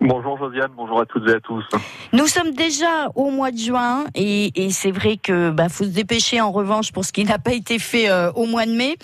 Bonjour 0.00 0.38
Josiane, 0.38 0.70
bonjour 0.76 1.00
à 1.00 1.06
toutes 1.06 1.28
et 1.28 1.34
à 1.34 1.40
tous. 1.40 1.64
Nous 2.12 2.26
sommes 2.28 2.52
déjà 2.52 3.08
au 3.16 3.30
mois 3.30 3.50
de 3.50 3.58
juin 3.58 4.04
et, 4.14 4.70
c'est 4.70 4.92
vrai 4.92 5.16
que 5.16 5.50
bah, 5.50 5.68
faut 5.68 5.84
se 5.84 5.88
dépêcher 5.88 6.40
en 6.40 6.52
revanche 6.52 6.92
pour 6.92 7.04
ce 7.04 7.12
qui 7.12 7.24
n'a 7.24 7.40
pas 7.40 7.52
été 7.52 7.80
fait 7.80 8.08
euh, 8.08 8.30
au 8.32 8.46
mois 8.46 8.64
de 8.64 8.70
mai. 8.70 8.96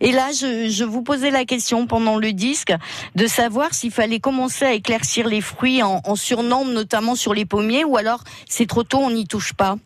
Et 0.00 0.12
là, 0.12 0.30
je, 0.32 0.84
vous 0.84 1.02
posais 1.02 1.30
la 1.30 1.46
question 1.46 1.86
pendant 1.86 2.18
le 2.18 2.32
disque 2.32 2.72
de 3.14 3.26
savoir 3.26 3.72
s'il 3.72 3.92
fallait 3.92 4.20
commencer 4.20 4.66
à 4.66 4.72
éclaircir 4.74 5.26
les 5.26 5.40
fruits 5.40 5.82
en, 5.82 6.02
en 6.04 6.16
surnombre, 6.16 6.70
notamment 6.70 7.14
sur 7.14 7.32
les 7.32 7.46
pommiers, 7.46 7.84
ou 7.84 7.96
alors 7.96 8.22
c'est 8.46 8.66
trop 8.66 8.82
tôt, 8.82 8.98
on 8.98 9.10
n'y 9.10 9.26
touche 9.26 9.54
pas. 9.54 9.76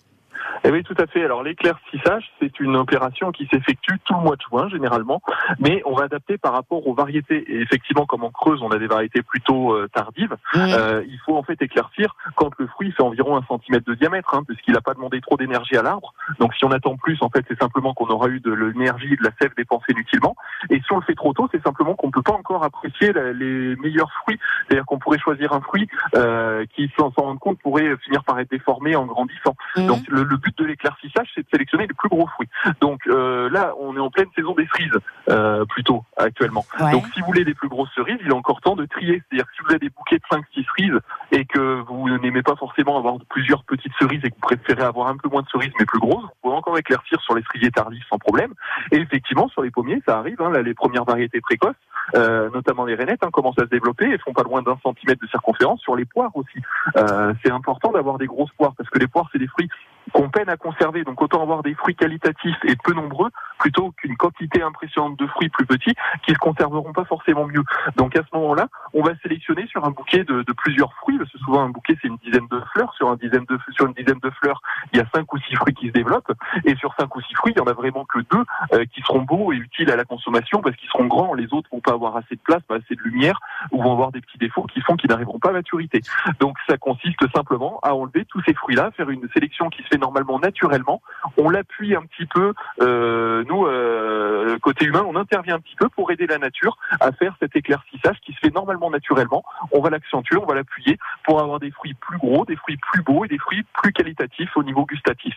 Eh 0.66 0.72
oui, 0.72 0.82
tout 0.82 0.96
à 0.98 1.06
fait. 1.06 1.24
Alors 1.24 1.44
l'éclaircissage, 1.44 2.30
c'est 2.40 2.58
une 2.58 2.74
opération 2.76 3.30
qui 3.30 3.46
s'effectue 3.46 4.00
tout 4.04 4.14
le 4.14 4.20
mois 4.20 4.34
de 4.34 4.42
juin 4.42 4.68
généralement, 4.68 5.22
mais 5.60 5.80
on 5.84 5.94
va 5.94 6.04
adapter 6.04 6.38
par 6.38 6.52
rapport 6.52 6.86
aux 6.86 6.94
variétés. 6.94 7.44
Et 7.48 7.60
effectivement, 7.60 8.04
comme 8.04 8.24
en 8.24 8.30
Creuse, 8.30 8.60
on 8.62 8.70
a 8.70 8.78
des 8.78 8.88
variétés 8.88 9.22
plutôt 9.22 9.74
euh, 9.74 9.88
tardives, 9.88 10.36
euh, 10.56 11.04
il 11.06 11.18
faut 11.24 11.36
en 11.36 11.44
fait 11.44 11.60
éclaircir 11.62 12.16
quand 12.34 12.50
le 12.58 12.66
fruit 12.66 12.90
fait 12.90 13.02
environ 13.02 13.36
un 13.36 13.44
centimètre 13.44 13.86
de 13.86 13.94
diamètre, 13.94 14.34
hein, 14.34 14.42
puisqu'il 14.44 14.74
n'a 14.74 14.80
pas 14.80 14.94
demandé 14.94 15.20
trop 15.20 15.36
d'énergie 15.36 15.76
à 15.76 15.82
l'arbre. 15.82 16.14
Donc 16.40 16.54
si 16.54 16.64
on 16.64 16.72
attend 16.72 16.96
plus, 16.96 17.18
en 17.20 17.30
fait, 17.30 17.44
c'est 17.48 17.58
simplement 17.60 17.94
qu'on 17.94 18.08
aura 18.08 18.28
eu 18.28 18.40
de 18.40 18.52
l'énergie 18.52 19.12
et 19.12 19.16
de 19.16 19.22
la 19.22 19.30
sève 19.40 19.52
dépensée 19.56 19.92
inutilement. 19.92 20.34
Et 20.70 20.80
si 20.80 20.92
on 20.92 20.96
le 20.96 21.02
fait 21.02 21.14
trop 21.14 21.32
tôt, 21.32 21.48
c'est 21.52 21.62
simplement 21.62 21.94
qu'on 21.94 22.08
ne 22.08 22.12
peut 22.12 22.22
pas 22.22 22.32
encore 22.32 22.64
apprécier 22.64 23.12
les 23.12 23.76
meilleurs 23.76 24.10
fruits. 24.22 24.38
C'est-à-dire 24.66 24.84
qu'on 24.86 24.98
pourrait 24.98 25.18
choisir 25.18 25.52
un 25.52 25.60
fruit 25.60 25.86
euh, 26.16 26.64
qui, 26.74 26.90
sans 26.98 27.12
s'en 27.12 27.22
rendre 27.22 27.40
compte, 27.40 27.60
pourrait 27.60 27.96
finir 28.04 28.24
par 28.24 28.40
être 28.40 28.50
déformé 28.50 28.96
en 28.96 29.06
grandissant. 29.06 29.54
Mmh. 29.76 29.86
Donc 29.86 30.08
le, 30.08 30.24
le 30.24 30.36
but 30.36 30.55
de 30.56 30.64
l'éclaircissage, 30.64 31.28
c'est 31.34 31.42
de 31.42 31.48
sélectionner 31.50 31.86
les 31.86 31.94
plus 31.94 32.08
gros 32.08 32.26
fruits. 32.26 32.48
Donc 32.80 33.06
euh, 33.06 33.48
là, 33.50 33.72
on 33.78 33.96
est 33.96 34.00
en 34.00 34.10
pleine 34.10 34.28
saison 34.34 34.54
des 34.54 34.66
cerises, 34.66 34.98
euh, 35.28 35.64
plutôt, 35.64 36.04
actuellement. 36.16 36.64
Donc 36.92 37.04
si 37.14 37.20
vous 37.20 37.26
voulez 37.26 37.44
des 37.44 37.54
plus 37.54 37.68
grosses 37.68 37.92
cerises, 37.94 38.18
il 38.20 38.28
est 38.28 38.34
encore 38.34 38.60
temps 38.60 38.76
de 38.76 38.86
trier. 38.86 39.22
C'est-à-dire 39.28 39.46
que 39.46 39.52
si 39.56 39.62
vous 39.62 39.70
avez 39.70 39.78
des 39.78 39.90
bouquets 39.90 40.16
de 40.16 40.36
5-6 40.36 40.64
cerises 40.76 41.00
et 41.32 41.44
que 41.44 41.80
vous 41.82 42.08
n'aimez 42.18 42.42
pas 42.42 42.56
forcément 42.56 42.98
avoir 42.98 43.16
plusieurs 43.28 43.64
petites 43.64 43.92
cerises 43.98 44.24
et 44.24 44.30
que 44.30 44.34
vous 44.34 44.40
préférez 44.40 44.82
avoir 44.82 45.08
un 45.08 45.16
peu 45.16 45.28
moins 45.28 45.42
de 45.42 45.48
cerises 45.48 45.72
mais 45.78 45.86
plus 45.86 46.00
grosses, 46.00 46.24
vous 46.24 46.30
pouvez 46.42 46.54
encore 46.54 46.78
éclaircir 46.78 47.20
sur 47.22 47.34
les 47.34 47.42
cerisiers 47.42 47.70
tardifs 47.70 48.04
sans 48.08 48.18
problème. 48.18 48.52
Et 48.92 48.96
effectivement, 48.96 49.48
sur 49.48 49.62
les 49.62 49.70
pommiers, 49.70 50.02
ça 50.06 50.18
arrive, 50.18 50.40
hein, 50.40 50.50
là, 50.50 50.62
les 50.62 50.74
premières 50.74 51.04
variétés 51.04 51.40
précoces, 51.40 51.74
euh, 52.14 52.50
notamment 52.50 52.84
les 52.84 52.94
rainettes, 52.94 53.22
hein, 53.22 53.30
commencent 53.32 53.58
à 53.58 53.64
se 53.64 53.70
développer 53.70 54.06
et 54.06 54.18
font 54.18 54.32
pas 54.32 54.42
loin 54.42 54.62
d'un 54.62 54.78
centimètre 54.82 55.20
de 55.20 55.28
circonférence 55.28 55.80
sur 55.80 55.96
les 55.96 56.04
poires 56.04 56.34
aussi. 56.36 56.58
Euh, 56.96 57.34
c'est 57.44 57.50
important 57.50 57.92
d'avoir 57.92 58.18
des 58.18 58.26
grosses 58.26 58.52
poires 58.56 58.74
parce 58.76 58.88
que 58.90 58.98
les 58.98 59.06
poires, 59.08 59.28
c'est 59.32 59.38
des 59.38 59.48
fruits 59.48 59.68
qu'on 60.12 60.28
peine 60.28 60.48
à 60.48 60.56
conserver. 60.56 61.04
Donc 61.04 61.20
autant 61.22 61.42
avoir 61.42 61.62
des 61.62 61.74
fruits 61.74 61.94
qualitatifs 61.94 62.56
et 62.64 62.76
peu 62.76 62.92
nombreux 62.92 63.30
plutôt 63.58 63.92
qu'une 63.92 64.16
quantité 64.16 64.62
impressionnante 64.62 65.18
de 65.18 65.26
fruits 65.26 65.48
plus 65.48 65.66
petits 65.66 65.94
qui 66.24 66.32
se 66.32 66.38
conserveront 66.38 66.92
pas 66.92 67.04
forcément 67.04 67.46
mieux. 67.46 67.64
Donc 67.96 68.16
à 68.16 68.22
ce 68.22 68.36
moment-là, 68.36 68.68
on 68.92 69.02
va 69.02 69.12
sélectionner 69.22 69.66
sur 69.66 69.84
un 69.84 69.90
bouquet 69.90 70.24
de, 70.24 70.44
plusieurs 70.56 70.92
fruits, 70.94 71.18
parce 71.18 71.30
que 71.30 71.38
souvent 71.38 71.62
un 71.62 71.68
bouquet 71.68 71.96
c'est 72.00 72.08
une 72.08 72.16
dizaine 72.18 72.46
de 72.50 72.60
fleurs. 72.72 72.94
Sur 72.94 73.10
une 73.10 73.16
dizaine 73.18 73.44
de 73.46 74.30
fleurs, 74.30 74.62
il 74.92 74.98
y 74.98 75.00
a 75.00 75.06
cinq 75.14 75.32
ou 75.32 75.38
six 75.38 75.54
fruits 75.54 75.74
qui 75.74 75.88
se 75.88 75.92
développent. 75.92 76.32
Et 76.64 76.74
sur 76.76 76.94
cinq 76.98 77.14
ou 77.16 77.20
six 77.22 77.34
fruits, 77.34 77.52
il 77.54 77.58
y 77.58 77.62
en 77.62 77.66
a 77.66 77.72
vraiment 77.72 78.04
que 78.04 78.20
deux 78.30 78.44
euh, 78.72 78.84
qui 78.86 79.00
seront 79.02 79.22
beaux 79.22 79.52
et 79.52 79.56
utiles 79.56 79.90
à 79.90 79.96
la 79.96 80.04
consommation 80.04 80.60
parce 80.60 80.76
qu'ils 80.76 80.88
seront 80.88 81.06
grands. 81.06 81.34
Les 81.34 81.52
autres 81.52 81.68
vont 81.72 81.80
pas 81.80 81.92
avoir 81.92 82.16
assez 82.16 82.36
de 82.36 82.40
place, 82.40 82.62
pas 82.62 82.76
assez 82.76 82.94
de 82.94 83.02
lumière, 83.02 83.40
ou 83.70 83.82
vont 83.82 83.92
avoir 83.92 84.12
des 84.12 84.20
petits 84.20 84.38
défauts 84.38 84.64
qui 84.64 84.80
font 84.80 84.96
qu'ils 84.96 85.10
n'arriveront 85.10 85.38
pas 85.38 85.50
à 85.50 85.52
maturité. 85.52 86.00
Donc 86.40 86.56
ça 86.68 86.76
consiste 86.78 87.20
simplement 87.34 87.80
à 87.82 87.94
enlever 87.94 88.24
tous 88.24 88.42
ces 88.46 88.54
fruits-là, 88.54 88.90
faire 88.96 89.10
une 89.10 89.28
sélection 89.34 89.68
qui 89.70 89.82
se 89.82 89.88
fait 89.88 89.95
normalement 89.98 90.38
naturellement. 90.38 91.02
On 91.36 91.48
l'appuie 91.48 91.94
un 91.94 92.02
petit 92.02 92.26
peu, 92.26 92.52
euh, 92.80 93.44
nous, 93.48 93.66
euh, 93.66 94.58
côté 94.60 94.86
humain, 94.86 95.04
on 95.08 95.16
intervient 95.16 95.56
un 95.56 95.60
petit 95.60 95.76
peu 95.76 95.88
pour 95.88 96.10
aider 96.10 96.26
la 96.26 96.38
nature 96.38 96.76
à 97.00 97.12
faire 97.12 97.34
cet 97.40 97.56
éclaircissage 97.56 98.16
qui 98.24 98.32
se 98.32 98.38
fait 98.38 98.54
normalement 98.54 98.90
naturellement. 98.90 99.44
On 99.72 99.80
va 99.80 99.90
l'accentuer, 99.90 100.36
on 100.36 100.46
va 100.46 100.54
l'appuyer 100.54 100.98
pour 101.24 101.40
avoir 101.40 101.60
des 101.60 101.70
fruits 101.70 101.94
plus 101.94 102.18
gros, 102.18 102.44
des 102.44 102.56
fruits 102.56 102.78
plus 102.78 103.02
beaux 103.02 103.24
et 103.24 103.28
des 103.28 103.38
fruits 103.38 103.64
plus 103.82 103.92
qualitatifs 103.92 104.56
au 104.56 104.62
niveau 104.62 104.84
gustatif. 104.86 105.34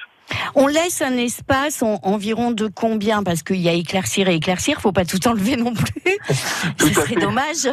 On 0.55 0.67
laisse 0.67 1.01
un 1.01 1.17
espace 1.17 1.83
environ 1.83 2.51
de 2.51 2.67
combien? 2.67 3.23
Parce 3.23 3.43
qu'il 3.43 3.57
y 3.57 3.69
a 3.69 3.73
éclaircir 3.73 4.29
et 4.29 4.35
éclaircir, 4.35 4.81
faut 4.81 4.91
pas 4.91 5.05
tout 5.05 5.27
enlever 5.27 5.55
non 5.55 5.73
plus. 5.73 6.17
Ce 6.77 6.93
serait 6.93 7.15
dommage. 7.15 7.67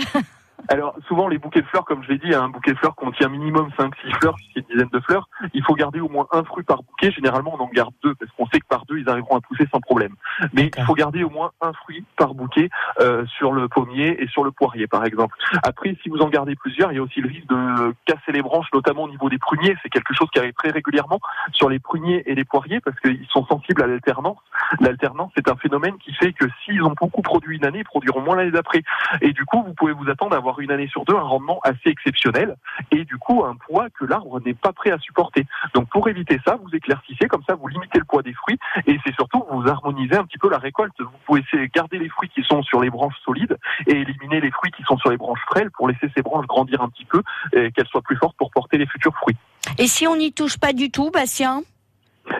Alors 0.69 0.97
souvent 1.07 1.29
les 1.29 1.39
bouquets 1.39 1.63
de 1.63 1.67
fleurs, 1.67 1.85
comme 1.85 2.03
je 2.03 2.09
l'ai 2.09 2.19
dit, 2.19 2.35
un 2.35 2.49
bouquet 2.49 2.73
de 2.73 2.79
fleurs 2.79 2.95
contient 2.97 3.29
minimum 3.29 3.71
5-6 3.79 3.91
fleurs, 4.21 4.35
c'est 4.53 4.61
une 4.61 4.67
dizaine 4.67 4.89
de 4.93 5.01
fleurs. 5.01 5.29
Il 5.55 5.63
faut 5.63 5.75
garder 5.75 6.01
au 6.01 6.09
moins 6.09 6.27
un 6.33 6.43
fruit 6.45 6.65
par 6.65 6.83
bouquet. 6.83 7.11
Généralement 7.13 7.55
on 7.59 7.63
en 7.63 7.69
garde 7.69 7.95
deux 8.03 8.15
parce 8.15 8.31
qu'on 8.33 8.47
sait 8.47 8.59
que 8.59 8.67
par 8.69 8.85
deux 8.87 8.99
ils 8.99 9.09
arriveront 9.09 9.37
à 9.37 9.41
pousser 9.41 9.67
sans 9.71 9.81
problème. 9.81 10.15
Mais 10.53 10.71
il 10.77 10.85
faut 10.85 10.95
garder 10.95 11.23
au 11.23 11.31
moins 11.31 11.53
un 11.61 11.73
fruit 11.73 12.05
par 12.17 12.35
bouquet 12.35 12.69
euh, 13.01 13.25
sur 13.27 13.53
le 13.53 13.69
pommier 13.69 14.21
et 14.21 14.27
sur 14.29 14.45
le 14.45 14.51
poirier 14.51 14.87
par 14.87 15.05
exemple. 15.05 15.37
Après 15.63 15.97
si 16.03 16.09
vous 16.09 16.19
en 16.19 16.29
gardez 16.29 16.57
plusieurs, 16.57 16.91
il 16.93 16.97
y 16.97 16.99
a 16.99 17.03
aussi 17.03 17.21
le 17.21 17.29
risque 17.29 17.47
de 17.47 17.95
casser 18.05 18.33
les 18.33 18.43
branches, 18.43 18.69
notamment 18.73 19.05
au 19.05 19.09
niveau 19.09 19.29
des 19.29 19.39
pruniers. 19.39 19.77
C'est 19.83 19.91
quelque 19.91 20.15
chose 20.15 20.29
qui 20.33 20.39
arrive 20.39 20.55
très 20.55 20.71
régulièrement 20.71 21.21
sur 21.53 21.69
les 21.69 21.79
pruniers 21.79 22.23
et 22.27 22.35
les 22.35 22.45
poiriers 22.45 22.81
parce 22.81 22.99
qu'ils 23.01 23.27
sont 23.31 23.47
sensibles 23.47 23.83
à 23.83 23.87
l'alternance. 23.87 24.39
L'alternance 24.81 25.31
c'est 25.37 25.49
un 25.49 25.57
phénomène 25.57 25.97
qui 25.99 26.13
fait 26.15 26.33
que 26.33 26.47
s'ils 26.65 26.83
ont 26.83 26.95
beaucoup 27.01 27.23
produit 27.23 27.57
une 27.57 27.65
année, 27.65 27.81
ils 27.81 27.85
produiront 27.85 28.21
moins 28.21 28.37
l'année 28.37 28.51
d'après. 28.51 28.83
Et 29.21 29.33
du 29.33 29.45
coup 29.45 29.63
vous 29.63 29.75
pouvez 29.75 29.93
vous 29.93 30.09
attendre 30.11 30.35
à 30.35 30.39
avoir 30.39 30.56
une 30.61 30.71
année 30.71 30.89
sur 30.89 31.05
deux 31.05 31.15
un 31.15 31.21
rendement 31.21 31.61
assez 31.63 31.89
exceptionnel 31.89 32.57
et 32.91 33.05
du 33.05 33.17
coup 33.17 33.45
un 33.45 33.57
poids 33.57 33.89
que 33.91 34.05
l'arbre 34.05 34.41
n'est 34.41 34.55
pas 34.55 34.73
prêt 34.73 34.91
à 34.91 34.99
supporter. 34.99 35.45
Donc 35.75 35.89
pour 35.89 36.09
éviter 36.09 36.41
ça, 36.45 36.57
vous 36.57 36.75
éclaircissez, 36.75 37.29
comme 37.29 37.43
ça 37.49 37.55
vous 37.55 37.69
limitez 37.69 37.99
le 37.99 38.05
poids 38.05 38.23
des 38.23 38.35
fruits 38.35 38.59
et 38.87 38.99
c'est 39.05 39.15
surtout 39.15 39.45
vous 39.51 39.69
harmonisez 39.69 40.17
un 40.17 40.25
petit 40.25 40.39
peu 40.39 40.51
la 40.51 40.59
récolte. 40.59 40.95
Vous 40.99 41.11
pouvez 41.27 41.45
garder 41.75 41.99
les 41.99 42.09
fruits 42.09 42.31
qui 42.31 42.43
sont 42.43 42.63
sur 42.63 42.81
les 42.81 42.91
branches 42.91 43.19
solides 43.25 43.57
et 43.87 43.93
éliminer 43.93 44.41
les 44.41 44.51
fruits 44.51 44.73
qui 44.73 44.83
sont 44.83 44.97
sur 44.99 45.11
les 45.11 45.17
branches 45.17 45.45
frêles 45.49 45.71
pour 45.71 45.89
laisser 45.89 46.11
ces 46.15 46.23
branches 46.23 46.47
grandir 46.47 46.83
un 46.83 46.89
petit 46.89 47.05
peu 47.05 47.23
et 47.53 47.71
qu'elles 47.73 47.89
soient 47.89 48.03
plus 48.03 48.17
fortes 48.17 48.37
pour 48.37 48.51
porter 48.51 48.79
les 48.79 48.87
futurs 48.87 49.15
fruits. 49.17 49.37
Et 49.79 49.87
si 49.87 50.07
on 50.07 50.17
n'y 50.17 50.33
touche 50.33 50.59
pas 50.59 50.73
du 50.73 50.91
tout, 50.91 51.11
Bastien? 51.11 51.63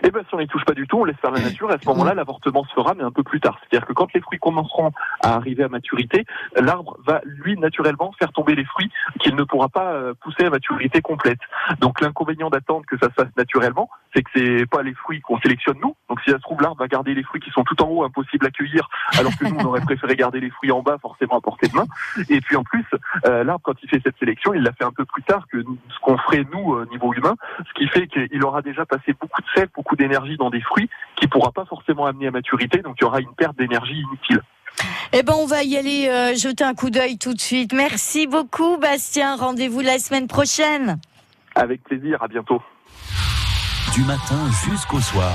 Eh 0.03 0.11
ben, 0.11 0.23
si 0.27 0.35
on 0.35 0.39
n'y 0.39 0.47
touche 0.47 0.65
pas 0.65 0.73
du 0.73 0.87
tout, 0.87 0.99
on 0.99 1.05
laisse 1.05 1.17
faire 1.17 1.31
la 1.31 1.41
nature, 1.41 1.71
et 1.71 1.75
à 1.75 1.77
ce 1.81 1.87
moment-là, 1.89 2.13
l'avortement 2.13 2.63
se 2.65 2.73
fera, 2.73 2.93
mais 2.93 3.03
un 3.03 3.11
peu 3.11 3.23
plus 3.23 3.39
tard. 3.39 3.57
C'est-à-dire 3.59 3.87
que 3.87 3.93
quand 3.93 4.11
les 4.13 4.21
fruits 4.21 4.39
commenceront 4.39 4.91
à 5.21 5.35
arriver 5.35 5.63
à 5.63 5.69
maturité, 5.69 6.25
l'arbre 6.55 6.97
va, 7.05 7.21
lui, 7.25 7.57
naturellement, 7.57 8.13
faire 8.19 8.31
tomber 8.31 8.55
les 8.55 8.65
fruits 8.65 8.91
qu'il 9.19 9.35
ne 9.35 9.43
pourra 9.43 9.69
pas 9.69 9.93
euh, 9.93 10.13
pousser 10.21 10.45
à 10.45 10.49
maturité 10.49 11.01
complète. 11.01 11.39
Donc, 11.79 12.01
l'inconvénient 12.01 12.49
d'attendre 12.49 12.85
que 12.85 12.97
ça 12.97 13.07
se 13.09 13.13
fasse 13.13 13.35
naturellement, 13.37 13.89
c'est 14.13 14.23
que 14.23 14.29
c'est 14.35 14.65
pas 14.69 14.83
les 14.83 14.93
fruits 14.93 15.21
qu'on 15.21 15.39
sélectionne 15.39 15.77
nous. 15.81 15.95
Donc, 16.09 16.21
si 16.21 16.31
ça 16.31 16.37
se 16.37 16.41
trouve, 16.41 16.61
l'arbre 16.61 16.77
va 16.77 16.87
garder 16.87 17.13
les 17.13 17.23
fruits 17.23 17.41
qui 17.41 17.51
sont 17.51 17.63
tout 17.63 17.81
en 17.81 17.87
haut, 17.87 18.03
impossibles 18.03 18.45
à 18.45 18.51
cueillir, 18.51 18.89
alors 19.17 19.31
que 19.37 19.45
nous, 19.45 19.55
on 19.59 19.65
aurait 19.65 19.81
préféré 19.81 20.15
garder 20.15 20.39
les 20.39 20.49
fruits 20.49 20.71
en 20.71 20.81
bas, 20.81 20.97
forcément 21.01 21.37
à 21.37 21.41
portée 21.41 21.67
de 21.67 21.75
main. 21.75 21.85
Et 22.29 22.41
puis, 22.41 22.55
en 22.55 22.63
plus, 22.63 22.85
euh, 23.25 23.43
l'arbre, 23.43 23.61
quand 23.63 23.75
il 23.83 23.89
fait 23.89 24.01
cette 24.03 24.17
sélection, 24.17 24.53
il 24.53 24.63
l'a 24.63 24.73
fait 24.73 24.85
un 24.85 24.91
peu 24.91 25.05
plus 25.05 25.23
tard 25.23 25.45
que 25.51 25.61
ce 25.61 25.99
qu'on 26.01 26.17
ferait, 26.17 26.45
nous, 26.51 26.73
au 26.73 26.85
niveau 26.85 27.13
humain, 27.13 27.35
ce 27.67 27.73
qui 27.73 27.87
fait 27.87 28.07
qu'il 28.07 28.43
aura 28.43 28.61
déjà 28.61 28.85
passé 28.85 29.13
beaucoup 29.19 29.41
de 29.41 29.47
sel, 29.55 29.69
beaucoup 29.77 29.95
d'énergie 29.95 30.35
dans 30.35 30.49
des 30.49 30.61
fruits 30.61 30.89
qui 31.15 31.27
pourra 31.27 31.51
pas 31.51 31.65
forcément 31.65 32.05
amener 32.05 32.27
à 32.27 32.31
maturité, 32.31 32.79
donc 32.79 32.95
il 32.99 33.03
y 33.03 33.07
aura 33.07 33.21
une 33.21 33.33
perte 33.37 33.57
d'énergie 33.57 34.01
inutile. 34.01 34.41
Eh 35.13 35.23
ben, 35.23 35.33
on 35.37 35.45
va 35.45 35.63
y 35.63 35.77
aller 35.77 36.07
euh, 36.09 36.35
jeter 36.35 36.63
un 36.63 36.73
coup 36.73 36.89
d'œil 36.89 37.17
tout 37.17 37.33
de 37.33 37.39
suite. 37.39 37.73
Merci 37.73 38.27
beaucoup, 38.27 38.77
Bastien. 38.77 39.35
Rendez-vous 39.35 39.79
la 39.79 39.99
semaine 39.99 40.27
prochaine. 40.27 40.99
Avec 41.55 41.83
plaisir. 41.83 42.21
À 42.21 42.27
bientôt. 42.27 42.61
Du 43.93 44.03
matin 44.03 44.37
jusqu'au 44.69 44.99
soir. 44.99 45.31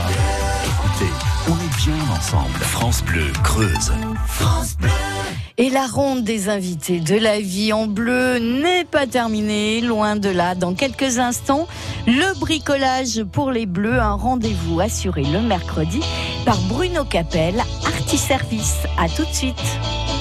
Écoutez, 0.64 1.10
on 1.48 1.56
est 1.56 1.76
bien 1.84 2.14
ensemble. 2.14 2.58
France 2.60 3.02
Bleu, 3.04 3.32
Creuse. 3.42 3.92
France 4.26 4.76
Bleu. 4.76 5.11
Et 5.58 5.68
la 5.68 5.86
ronde 5.86 6.24
des 6.24 6.48
invités 6.48 6.98
de 6.98 7.16
la 7.16 7.40
vie 7.40 7.72
en 7.72 7.86
bleu 7.86 8.38
n'est 8.38 8.84
pas 8.84 9.06
terminée, 9.06 9.80
loin 9.80 10.16
de 10.16 10.30
là. 10.30 10.54
Dans 10.54 10.74
quelques 10.74 11.18
instants, 11.18 11.68
le 12.06 12.38
bricolage 12.40 13.22
pour 13.24 13.50
les 13.50 13.66
bleus, 13.66 14.00
un 14.00 14.14
rendez-vous 14.14 14.80
assuré 14.80 15.24
le 15.24 15.40
mercredi 15.40 16.00
par 16.46 16.58
Bruno 16.62 17.04
Capel, 17.04 17.54
Artiservice. 17.84 18.86
À 18.98 19.08
tout 19.08 19.24
de 19.24 19.34
suite. 19.34 20.11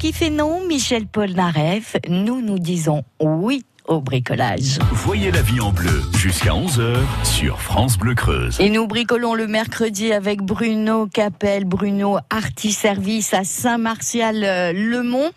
Qui 0.00 0.14
fait 0.14 0.30
non, 0.30 0.66
Michel 0.66 1.06
Polnareff, 1.06 1.96
nous 2.08 2.40
nous 2.40 2.58
disons 2.58 3.04
oui 3.20 3.66
au 3.84 4.00
bricolage. 4.00 4.78
Voyez 4.92 5.30
la 5.30 5.42
vie 5.42 5.60
en 5.60 5.72
bleu 5.72 6.00
jusqu'à 6.16 6.52
11h 6.52 6.96
sur 7.22 7.60
France 7.60 7.98
Bleu 7.98 8.14
Creuse. 8.14 8.58
Et 8.60 8.70
nous 8.70 8.86
bricolons 8.86 9.34
le 9.34 9.46
mercredi 9.46 10.10
avec 10.14 10.40
Bruno 10.40 11.06
Capel, 11.06 11.66
Bruno 11.66 12.16
Arti 12.30 12.72
Service 12.72 13.34
à 13.34 13.44
Saint-Martial-le-Mont. 13.44 15.32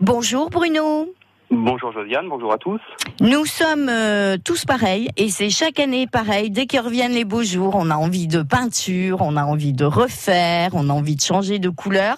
Bonjour 0.00 0.50
Bruno. 0.50 1.14
Bonjour 1.50 1.92
Josiane, 1.92 2.28
bonjour 2.28 2.52
à 2.52 2.58
tous. 2.58 2.80
Nous 3.20 3.46
sommes 3.46 3.88
euh, 3.88 4.36
tous 4.42 4.66
pareils 4.66 5.08
et 5.16 5.30
c'est 5.30 5.48
chaque 5.48 5.80
année 5.80 6.06
pareil. 6.06 6.50
Dès 6.50 6.66
qu'ils 6.66 6.80
reviennent 6.80 7.12
les 7.12 7.24
beaux 7.24 7.42
jours, 7.42 7.74
on 7.74 7.88
a 7.88 7.94
envie 7.96 8.26
de 8.26 8.42
peinture, 8.42 9.22
on 9.22 9.34
a 9.34 9.44
envie 9.44 9.72
de 9.72 9.86
refaire, 9.86 10.70
on 10.74 10.90
a 10.90 10.92
envie 10.92 11.16
de 11.16 11.22
changer 11.22 11.58
de 11.58 11.70
couleur. 11.70 12.16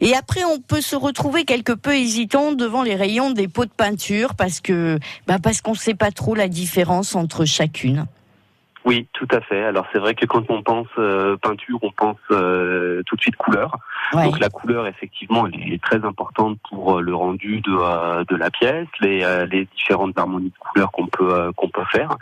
Et 0.00 0.14
après, 0.14 0.44
on 0.44 0.58
peut 0.58 0.80
se 0.80 0.96
retrouver 0.96 1.44
quelque 1.44 1.72
peu 1.72 1.94
hésitant 1.94 2.52
devant 2.52 2.82
les 2.82 2.94
rayons 2.94 3.30
des 3.30 3.46
pots 3.46 3.66
de 3.66 3.70
peinture 3.70 4.34
parce 4.34 4.60
que, 4.60 4.98
bah 5.26 5.36
parce 5.42 5.60
qu'on 5.60 5.72
ne 5.72 5.76
sait 5.76 5.94
pas 5.94 6.10
trop 6.10 6.34
la 6.34 6.48
différence 6.48 7.14
entre 7.14 7.44
chacune. 7.44 8.06
Oui, 8.84 9.06
tout 9.12 9.28
à 9.30 9.40
fait. 9.40 9.62
Alors 9.62 9.86
c'est 9.92 9.98
vrai 9.98 10.14
que 10.14 10.26
quand 10.26 10.50
on 10.50 10.62
pense 10.62 10.88
euh, 10.98 11.36
peinture, 11.36 11.78
on 11.82 11.92
pense 11.92 12.18
euh, 12.32 13.02
tout 13.06 13.14
de 13.14 13.20
suite 13.20 13.36
couleur. 13.36 13.76
Donc 14.12 14.40
la 14.40 14.50
couleur, 14.50 14.86
effectivement, 14.86 15.46
elle 15.46 15.72
est 15.72 15.82
très 15.82 16.04
importante 16.04 16.58
pour 16.68 16.98
euh, 16.98 17.00
le 17.00 17.14
rendu 17.14 17.60
de, 17.60 18.24
de 18.24 18.36
la 18.36 18.50
pièce, 18.50 18.88
les, 19.00 19.46
les 19.50 19.66
différentes 19.76 20.18
harmonies 20.18 20.50
de 20.50 20.58
couleurs 20.58 20.90
qu'on 20.90 21.06
peut 21.06 21.52
qu'on 21.56 21.68
peut 21.68 21.84
faire. 21.92 22.16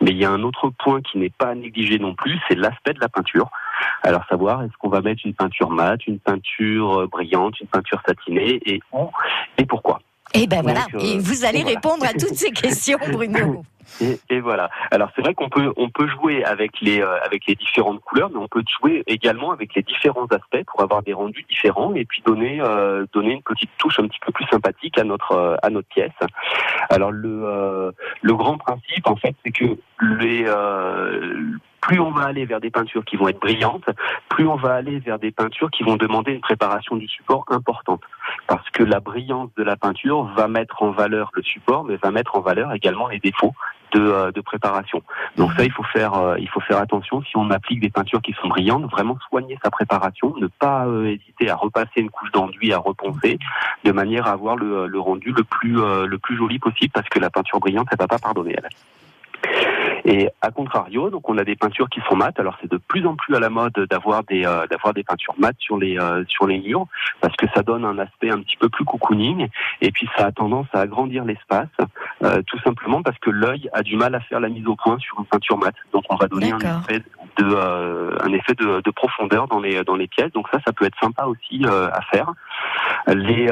Mais 0.00 0.10
il 0.10 0.18
y 0.18 0.24
a 0.24 0.30
un 0.30 0.42
autre 0.42 0.70
point 0.78 1.00
qui 1.00 1.18
n'est 1.18 1.30
pas 1.30 1.54
négligé 1.54 1.98
non 1.98 2.14
plus, 2.14 2.38
c'est 2.46 2.56
l'aspect 2.56 2.92
de 2.92 3.00
la 3.00 3.08
peinture. 3.08 3.50
Alors 4.02 4.24
savoir 4.28 4.62
est-ce 4.62 4.72
qu'on 4.78 4.90
va 4.90 5.00
mettre 5.00 5.22
une 5.24 5.34
peinture 5.34 5.70
mate, 5.70 6.06
une 6.06 6.18
peinture 6.18 7.08
brillante, 7.08 7.58
une 7.60 7.68
peinture 7.68 8.02
satinée 8.06 8.60
et 8.66 8.80
où 8.92 9.08
et 9.56 9.64
pourquoi? 9.64 10.00
Et 10.34 10.44
eh 10.44 10.46
ben 10.46 10.62
voilà. 10.62 10.86
et 10.98 11.18
vous 11.18 11.44
allez 11.44 11.62
répondre 11.62 12.06
à 12.06 12.12
toutes 12.12 12.34
ces 12.34 12.50
questions, 12.52 12.98
Bruno. 13.10 13.64
Et, 14.00 14.18
et, 14.30 14.40
voilà. 14.40 14.70
Alors 14.90 15.10
c'est 15.14 15.22
vrai 15.22 15.34
qu'on 15.34 15.48
peut 15.48 15.72
on 15.76 15.90
peut 15.90 16.06
jouer 16.08 16.44
avec 16.44 16.80
les 16.80 17.00
euh, 17.00 17.18
avec 17.24 17.46
les 17.46 17.54
différentes 17.54 18.00
couleurs, 18.00 18.30
mais 18.30 18.38
on 18.38 18.48
peut 18.48 18.62
jouer 18.80 19.02
également 19.06 19.52
avec 19.52 19.74
les 19.74 19.82
différents 19.82 20.26
aspects 20.26 20.64
pour 20.66 20.82
avoir 20.82 21.02
des 21.02 21.12
rendus 21.12 21.44
différents 21.48 21.94
et 21.94 22.04
puis 22.04 22.22
donner 22.24 22.60
euh, 22.60 23.06
donner 23.12 23.32
une 23.32 23.42
petite 23.42 23.70
touche 23.78 23.98
un 23.98 24.06
petit 24.06 24.20
peu 24.24 24.32
plus 24.32 24.46
sympathique 24.46 24.98
à 24.98 25.04
notre 25.04 25.32
euh, 25.32 25.56
à 25.62 25.70
notre 25.70 25.88
pièce. 25.88 26.10
Alors 26.90 27.10
le 27.10 27.92
le 28.20 28.34
grand 28.34 28.58
principe 28.58 29.06
en 29.06 29.16
fait, 29.16 29.34
c'est 29.44 29.52
que 29.52 29.76
les 30.00 30.46
plus 31.82 32.00
on 32.00 32.12
va 32.12 32.22
aller 32.22 32.46
vers 32.46 32.60
des 32.60 32.70
peintures 32.70 33.04
qui 33.04 33.16
vont 33.16 33.28
être 33.28 33.40
brillantes, 33.40 33.84
plus 34.28 34.46
on 34.46 34.56
va 34.56 34.74
aller 34.74 35.00
vers 35.00 35.18
des 35.18 35.32
peintures 35.32 35.70
qui 35.70 35.82
vont 35.82 35.96
demander 35.96 36.32
une 36.32 36.40
préparation 36.40 36.96
du 36.96 37.08
support 37.08 37.44
importante. 37.48 38.02
Parce 38.46 38.68
que 38.70 38.84
la 38.84 39.00
brillance 39.00 39.50
de 39.56 39.64
la 39.64 39.76
peinture 39.76 40.22
va 40.36 40.48
mettre 40.48 40.82
en 40.82 40.92
valeur 40.92 41.30
le 41.34 41.42
support, 41.42 41.84
mais 41.84 41.96
va 41.96 42.10
mettre 42.10 42.36
en 42.36 42.40
valeur 42.40 42.72
également 42.72 43.08
les 43.08 43.18
défauts 43.18 43.52
de, 43.92 44.00
euh, 44.00 44.32
de 44.32 44.40
préparation. 44.40 45.02
Donc 45.36 45.52
ça, 45.54 45.64
il 45.64 45.72
faut 45.72 45.82
faire, 45.82 46.14
euh, 46.14 46.36
il 46.38 46.48
faut 46.48 46.60
faire 46.60 46.78
attention 46.78 47.22
si 47.22 47.36
on 47.36 47.50
applique 47.50 47.80
des 47.80 47.90
peintures 47.90 48.22
qui 48.22 48.32
sont 48.40 48.48
brillantes, 48.48 48.84
vraiment 48.90 49.18
soigner 49.28 49.58
sa 49.62 49.70
préparation, 49.70 50.34
ne 50.40 50.46
pas 50.46 50.86
euh, 50.86 51.06
hésiter 51.06 51.50
à 51.50 51.56
repasser 51.56 52.00
une 52.00 52.10
couche 52.10 52.30
d'enduit, 52.30 52.72
à 52.72 52.78
reponcer, 52.78 53.38
de 53.84 53.92
manière 53.92 54.28
à 54.28 54.30
avoir 54.30 54.56
le, 54.56 55.00
rendu 55.00 55.32
le 55.32 55.42
plus, 55.42 55.74
le 55.74 56.18
plus 56.18 56.36
joli 56.36 56.58
possible, 56.58 56.92
parce 56.92 57.08
que 57.08 57.18
la 57.18 57.28
peinture 57.28 57.58
brillante, 57.58 57.88
elle 57.90 57.98
va 57.98 58.06
pas 58.06 58.18
pardonner 58.18 58.56
elle. 58.56 58.68
Et 60.04 60.28
à 60.40 60.50
contrario, 60.50 61.10
donc 61.10 61.28
on 61.28 61.38
a 61.38 61.44
des 61.44 61.54
peintures 61.54 61.88
qui 61.88 62.00
sont 62.08 62.16
mates. 62.16 62.40
Alors 62.40 62.56
c'est 62.60 62.70
de 62.70 62.76
plus 62.76 63.06
en 63.06 63.14
plus 63.14 63.36
à 63.36 63.40
la 63.40 63.50
mode 63.50 63.74
d'avoir 63.88 64.24
des 64.24 64.44
euh, 64.44 64.66
d'avoir 64.66 64.94
des 64.94 65.04
peintures 65.04 65.34
mates 65.38 65.56
sur 65.58 65.78
les 65.78 65.98
euh, 65.98 66.24
sur 66.26 66.46
les 66.46 66.58
murs 66.58 66.86
parce 67.20 67.36
que 67.36 67.46
ça 67.54 67.62
donne 67.62 67.84
un 67.84 67.98
aspect 67.98 68.30
un 68.30 68.40
petit 68.40 68.56
peu 68.56 68.68
plus 68.68 68.84
cocooning 68.84 69.48
et 69.80 69.92
puis 69.92 70.08
ça 70.16 70.26
a 70.26 70.32
tendance 70.32 70.66
à 70.72 70.80
agrandir 70.80 71.24
l'espace 71.24 71.68
euh, 72.24 72.42
tout 72.46 72.58
simplement 72.60 73.02
parce 73.02 73.18
que 73.18 73.30
l'œil 73.30 73.68
a 73.72 73.82
du 73.82 73.96
mal 73.96 74.14
à 74.14 74.20
faire 74.20 74.40
la 74.40 74.48
mise 74.48 74.66
au 74.66 74.74
point 74.74 74.98
sur 74.98 75.20
une 75.20 75.26
peinture 75.26 75.58
mate. 75.58 75.76
Donc 75.92 76.04
on 76.10 76.16
va 76.16 76.26
donner 76.26 76.52
un 76.52 76.58
effet 76.58 77.02
de 77.38 78.22
un 78.24 78.32
effet 78.32 78.54
de, 78.54 78.80
de, 78.80 78.90
profondeur 78.90 79.46
dans 79.46 79.60
les 79.60 79.84
dans 79.84 79.96
les 79.96 80.08
pièces. 80.08 80.32
Donc 80.32 80.48
ça 80.52 80.58
ça 80.66 80.72
peut 80.72 80.84
être 80.84 80.98
sympa 81.00 81.26
aussi 81.26 81.64
à 81.64 82.00
faire. 82.10 82.32
Les 83.06 83.46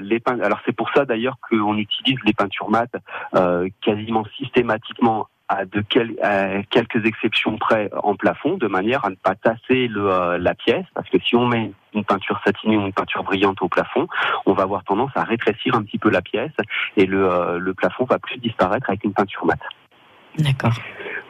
les 0.00 0.22
alors 0.42 0.60
c'est 0.64 0.76
pour 0.76 0.90
ça 0.94 1.04
d'ailleurs 1.04 1.36
qu'on 1.48 1.76
utilise 1.76 2.18
les 2.24 2.32
peintures 2.32 2.70
mates 2.70 2.96
quasiment 3.82 4.24
systématiquement 4.36 5.26
à 5.48 5.64
de 5.64 5.80
quelques 5.80 7.06
exceptions 7.06 7.56
près 7.56 7.90
en 8.02 8.14
plafond, 8.14 8.56
de 8.56 8.66
manière 8.66 9.04
à 9.04 9.10
ne 9.10 9.14
pas 9.14 9.34
tasser 9.34 9.88
le, 9.88 10.10
euh, 10.10 10.38
la 10.38 10.54
pièce, 10.54 10.84
parce 10.94 11.08
que 11.08 11.18
si 11.20 11.36
on 11.36 11.46
met 11.46 11.72
une 11.94 12.04
peinture 12.04 12.38
satinée 12.44 12.76
ou 12.76 12.82
une 12.82 12.92
peinture 12.92 13.24
brillante 13.24 13.62
au 13.62 13.68
plafond, 13.68 14.06
on 14.46 14.52
va 14.52 14.64
avoir 14.64 14.84
tendance 14.84 15.10
à 15.14 15.24
rétrécir 15.24 15.74
un 15.74 15.82
petit 15.82 15.98
peu 15.98 16.10
la 16.10 16.20
pièce 16.20 16.52
et 16.96 17.06
le, 17.06 17.30
euh, 17.30 17.58
le 17.58 17.74
plafond 17.74 18.04
va 18.04 18.18
plus 18.18 18.38
disparaître 18.38 18.90
avec 18.90 19.04
une 19.04 19.14
peinture 19.14 19.46
mate. 19.46 19.60
D'accord. 20.38 20.72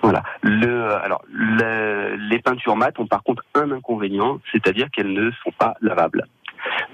Voilà. 0.03 0.23
Le, 0.43 0.95
alors, 0.97 1.23
les 1.33 2.41
peintures 2.41 2.77
mates 2.77 2.99
ont 2.99 3.07
par 3.07 3.23
contre 3.23 3.43
un 3.55 3.71
inconvénient, 3.71 4.41
c'est-à-dire 4.53 4.91
qu'elles 4.91 5.13
ne 5.13 5.31
sont 5.45 5.53
pas 5.57 5.75
lavables. 5.81 6.27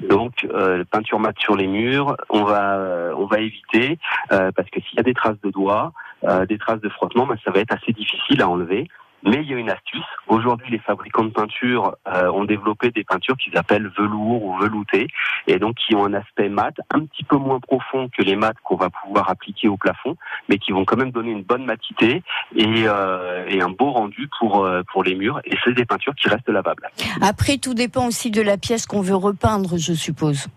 Donc, 0.08 0.46
euh, 0.52 0.84
peinture 0.84 1.18
mate 1.18 1.38
sur 1.38 1.56
les 1.56 1.66
murs, 1.66 2.16
on 2.28 2.44
va, 2.44 2.76
euh, 2.76 3.14
on 3.16 3.26
va 3.26 3.40
éviter 3.40 3.98
parce 4.28 4.70
que 4.70 4.80
s'il 4.80 4.96
y 4.96 5.00
a 5.00 5.02
des 5.02 5.14
traces 5.14 5.40
de 5.42 5.50
doigts, 5.50 5.92
euh, 6.26 6.46
des 6.46 6.58
traces 6.58 6.80
de 6.80 6.88
frottement, 6.88 7.26
ben, 7.26 7.36
ça 7.44 7.50
va 7.50 7.60
être 7.60 7.72
assez 7.72 7.92
difficile 7.92 8.42
à 8.42 8.48
enlever. 8.48 8.88
Mais 9.26 9.38
il 9.42 9.50
y 9.50 9.54
a 9.54 9.56
une 9.56 9.70
astuce. 9.70 10.04
Aujourd'hui, 10.28 10.70
les 10.70 10.78
fabricants 10.78 11.24
de 11.24 11.30
peinture 11.30 11.96
euh, 12.06 12.30
ont 12.30 12.44
développé 12.44 12.90
des 12.90 13.04
peintures 13.04 13.38
qu'ils 13.38 13.56
appellent 13.56 13.90
velours 13.96 14.44
ou 14.44 14.58
velouté, 14.58 15.06
et 15.46 15.58
donc 15.58 15.76
qui 15.76 15.94
ont 15.94 16.04
un 16.04 16.12
aspect 16.12 16.50
mat 16.50 16.74
un 16.90 17.06
petit 17.06 17.24
peu 17.24 17.36
moins 17.36 17.58
profond 17.58 18.10
que 18.14 18.22
les 18.22 18.36
mats 18.36 18.52
qu'on 18.64 18.76
va 18.76 18.90
pouvoir 18.90 19.30
appliquer 19.30 19.68
au 19.68 19.78
plafond, 19.78 20.16
mais 20.50 20.58
qui 20.58 20.72
vont 20.72 20.84
quand 20.84 20.98
même 20.98 21.10
donner 21.10 21.30
une 21.30 21.42
bonne 21.42 21.64
matité 21.64 22.22
et, 22.54 22.84
euh, 22.86 23.48
un 23.62 23.70
beau 23.70 23.92
rendu 23.92 24.28
pour 24.38 24.68
pour 24.92 25.02
les 25.04 25.14
murs. 25.14 25.40
Et 25.46 25.56
c'est 25.64 25.72
des 25.72 25.86
peintures 25.86 26.14
qui 26.14 26.28
restent 26.28 26.50
lavables. 26.50 26.90
Après, 27.22 27.56
tout 27.56 27.72
dépend 27.72 28.06
aussi 28.06 28.30
de 28.30 28.42
la 28.42 28.58
pièce 28.58 28.84
qu'on 28.84 29.00
veut 29.00 29.14
repeindre, 29.14 29.78
je 29.78 29.94
suppose. 29.94 30.48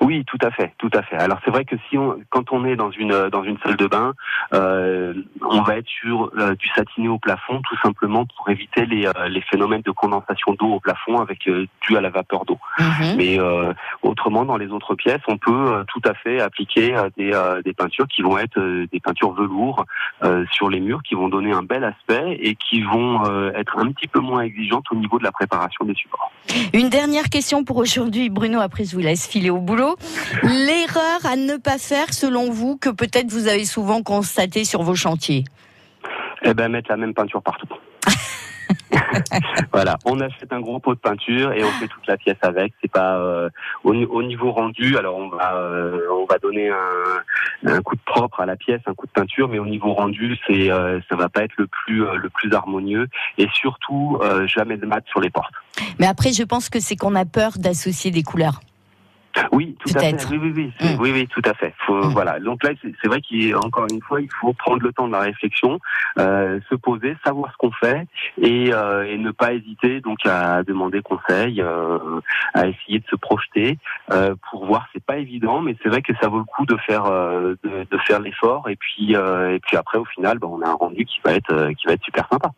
Oui, 0.00 0.24
tout 0.26 0.38
à 0.42 0.50
fait, 0.50 0.72
tout 0.78 0.90
à 0.92 1.02
fait. 1.02 1.16
Alors 1.16 1.38
c'est 1.44 1.50
vrai 1.50 1.64
que 1.64 1.76
si 1.88 1.96
on, 1.96 2.18
quand 2.30 2.52
on 2.52 2.64
est 2.64 2.76
dans 2.76 2.90
une 2.90 3.28
dans 3.30 3.42
une 3.42 3.58
salle 3.58 3.76
de 3.76 3.86
bain, 3.86 4.12
euh, 4.52 5.14
on 5.42 5.62
va 5.62 5.76
être 5.78 5.88
sur 5.88 6.30
euh, 6.36 6.54
du 6.54 6.68
satiné 6.68 7.08
au 7.08 7.18
plafond, 7.18 7.60
tout 7.68 7.76
simplement 7.82 8.26
pour 8.26 8.50
éviter 8.50 8.84
les, 8.86 9.06
euh, 9.06 9.28
les 9.28 9.40
phénomènes 9.40 9.82
de 9.82 9.90
condensation 9.90 10.54
d'eau 10.54 10.74
au 10.74 10.80
plafond 10.80 11.20
avec 11.20 11.48
dû 11.80 11.96
à 11.96 12.00
la 12.00 12.10
vapeur 12.10 12.44
d'eau. 12.44 12.58
Mhm. 12.78 13.16
Mais 13.16 13.38
autrement, 14.02 14.44
dans 14.44 14.56
les 14.56 14.68
autres 14.68 14.94
pièces, 14.94 15.20
on 15.28 15.38
peut 15.38 15.84
tout 15.88 16.02
à 16.04 16.14
fait 16.14 16.40
appliquer 16.40 16.94
des, 17.16 17.32
des 17.64 17.72
peintures 17.72 18.06
qui 18.08 18.22
vont 18.22 18.38
être 18.38 18.58
des 18.60 19.00
peintures 19.00 19.32
velours 19.32 19.84
sur 20.52 20.68
les 20.68 20.80
murs, 20.80 21.02
qui 21.02 21.14
vont 21.14 21.28
donner 21.28 21.52
un 21.52 21.62
bel 21.62 21.84
aspect 21.84 22.38
et 22.40 22.54
qui 22.54 22.82
vont 22.82 23.24
être 23.54 23.78
un 23.78 23.90
petit 23.92 24.08
peu 24.08 24.20
moins 24.20 24.42
exigeantes 24.42 24.84
au 24.90 24.96
niveau 24.96 25.18
de 25.18 25.24
la 25.24 25.32
préparation 25.32 25.84
des 25.84 25.94
supports. 25.94 26.30
Une 26.72 26.88
dernière 26.88 27.28
question 27.28 27.64
pour 27.64 27.76
aujourd'hui, 27.76 28.28
Bruno. 28.30 28.60
Après, 28.60 28.84
je 28.84 28.94
vous 28.94 29.02
laisse 29.02 29.26
filer 29.26 29.50
au 29.50 29.58
boulot. 29.58 29.85
L'erreur 30.42 31.24
à 31.24 31.36
ne 31.36 31.56
pas 31.56 31.78
faire, 31.78 32.12
selon 32.12 32.50
vous, 32.50 32.76
que 32.76 32.90
peut-être 32.90 33.30
vous 33.30 33.48
avez 33.48 33.64
souvent 33.64 34.02
constaté 34.02 34.64
sur 34.64 34.82
vos 34.82 34.94
chantiers 34.94 35.44
Eh 36.42 36.54
ben, 36.54 36.68
mettre 36.68 36.90
la 36.90 36.96
même 36.96 37.14
peinture 37.14 37.42
partout. 37.42 37.68
voilà, 39.72 39.96
on 40.04 40.20
achète 40.20 40.52
un 40.52 40.60
gros 40.60 40.78
pot 40.78 40.94
de 40.94 41.00
peinture 41.00 41.52
et 41.52 41.62
on 41.64 41.70
fait 41.72 41.88
toute 41.88 42.06
la 42.06 42.16
pièce 42.16 42.36
avec. 42.42 42.72
C'est 42.80 42.90
pas 42.90 43.18
euh, 43.18 43.48
au, 43.84 44.22
niveau 44.22 44.52
rendu. 44.52 44.96
Alors 44.96 45.16
on 45.16 45.28
va 45.28 45.56
euh, 45.56 46.00
on 46.10 46.26
va 46.26 46.38
donner 46.38 46.70
un, 46.70 47.80
coup 47.82 47.96
de 47.96 48.00
propre 48.04 48.40
à 48.40 48.46
la 48.46 48.56
pièce, 48.56 48.80
un 48.86 48.94
coup 48.94 49.06
de 49.06 49.12
peinture, 49.12 49.48
mais 49.48 49.58
au 49.58 49.66
niveau 49.66 49.92
rendu, 49.92 50.36
c'est 50.46 50.70
euh, 50.70 51.00
ça 51.08 51.16
va 51.16 51.28
pas 51.28 51.44
être 51.44 51.54
le 51.56 51.66
plus 51.66 52.04
le 52.16 52.28
plus 52.28 52.52
harmonieux 52.52 53.08
et 53.38 53.46
surtout 53.54 54.18
jamais 54.46 54.76
de 54.76 54.86
mat 54.86 55.04
sur 55.08 55.20
les 55.20 55.30
portes. 55.30 55.54
Mais 55.98 56.06
après, 56.06 56.32
je 56.32 56.42
pense 56.42 56.68
que 56.68 56.80
c'est 56.80 56.96
qu'on 56.96 57.14
a 57.14 57.24
peur 57.24 57.52
d'associer 57.58 58.10
des 58.10 58.22
couleurs. 58.22 58.60
Oui, 59.52 59.76
tout 59.80 59.92
à 59.96 60.00
fait. 60.00 60.26
Oui, 60.30 60.38
oui, 60.40 60.52
oui, 60.54 60.72
mm. 60.80 61.00
oui, 61.00 61.12
oui, 61.12 61.26
tout 61.28 61.42
à 61.44 61.54
fait. 61.54 61.74
Faut, 61.86 61.94
mm. 61.94 62.12
Voilà. 62.12 62.38
Donc 62.40 62.62
là, 62.62 62.70
c'est 62.82 63.08
vrai 63.08 63.20
qu'encore 63.20 63.86
une 63.90 64.02
fois, 64.02 64.20
il 64.20 64.28
faut 64.40 64.52
prendre 64.52 64.82
le 64.82 64.92
temps 64.92 65.06
de 65.06 65.12
la 65.12 65.20
réflexion, 65.20 65.78
euh, 66.18 66.60
se 66.68 66.74
poser, 66.74 67.16
savoir 67.24 67.52
ce 67.52 67.56
qu'on 67.56 67.72
fait 67.72 68.06
et, 68.40 68.72
euh, 68.72 69.04
et, 69.04 69.18
ne 69.18 69.30
pas 69.30 69.54
hésiter 69.54 70.00
donc 70.00 70.18
à 70.24 70.62
demander 70.62 71.00
conseil, 71.02 71.60
euh, 71.60 71.98
à 72.54 72.66
essayer 72.66 73.00
de 73.00 73.06
se 73.10 73.16
projeter 73.16 73.78
euh, 74.12 74.34
pour 74.50 74.66
voir. 74.66 74.86
C'est 74.92 75.04
pas 75.04 75.18
évident, 75.18 75.60
mais 75.60 75.76
c'est 75.82 75.88
vrai 75.88 76.02
que 76.02 76.12
ça 76.20 76.28
vaut 76.28 76.38
le 76.38 76.44
coup 76.44 76.66
de 76.66 76.76
faire 76.86 77.06
euh, 77.06 77.54
de, 77.64 77.86
de, 77.90 77.98
faire 78.06 78.20
l'effort 78.20 78.68
et 78.68 78.76
puis 78.76 79.12
et 79.14 79.60
puis 79.60 79.76
après, 79.76 79.98
au 79.98 80.04
final, 80.04 80.38
ben, 80.38 80.48
on 80.48 80.62
a 80.62 80.68
un 80.68 80.74
rendu 80.74 81.04
qui 81.04 81.20
va 81.24 81.32
être 81.32 81.70
qui 81.78 81.86
va 81.86 81.94
être 81.94 82.04
super 82.04 82.26
sympa. 82.30 82.50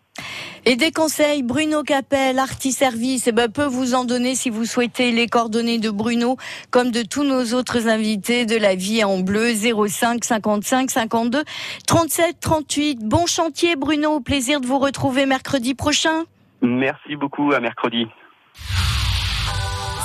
Et 0.65 0.77
des 0.77 0.91
conseils, 0.91 1.43
Bruno 1.43 1.83
Capel, 1.83 2.39
Artiservice, 2.39 3.27
eh 3.27 3.33
ben, 3.33 3.51
peut 3.51 3.65
vous 3.65 3.95
en 3.95 4.05
donner 4.05 4.35
si 4.35 4.51
vous 4.51 4.65
souhaitez 4.65 5.13
les 5.13 5.27
coordonnées 5.27 5.79
de 5.79 5.91
Bruno, 5.91 6.37
comme 6.71 6.91
de 6.91 7.03
tous 7.03 7.25
nos 7.25 7.55
autres 7.55 7.89
invités 7.89 8.45
de 8.45 8.57
la 8.57 8.75
vie 8.75 9.03
en 9.05 9.21
bleu, 9.21 9.53
05 9.55 10.25
55 10.25 10.91
52 10.91 11.45
37 11.87 12.37
38. 12.41 12.99
Bon 13.01 13.27
chantier, 13.27 13.77
Bruno. 13.77 14.17
Au 14.17 14.21
plaisir 14.21 14.61
de 14.61 14.67
vous 14.67 14.79
retrouver 14.79 15.27
mercredi 15.27 15.75
prochain. 15.75 16.25
Merci 16.61 17.17
beaucoup. 17.17 17.53
À 17.53 17.61
mercredi. 17.61 18.07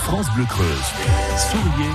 France 0.03 0.27
Bleu 0.35 0.45
Creuse. 0.45 0.93
Souriez, 1.37 1.91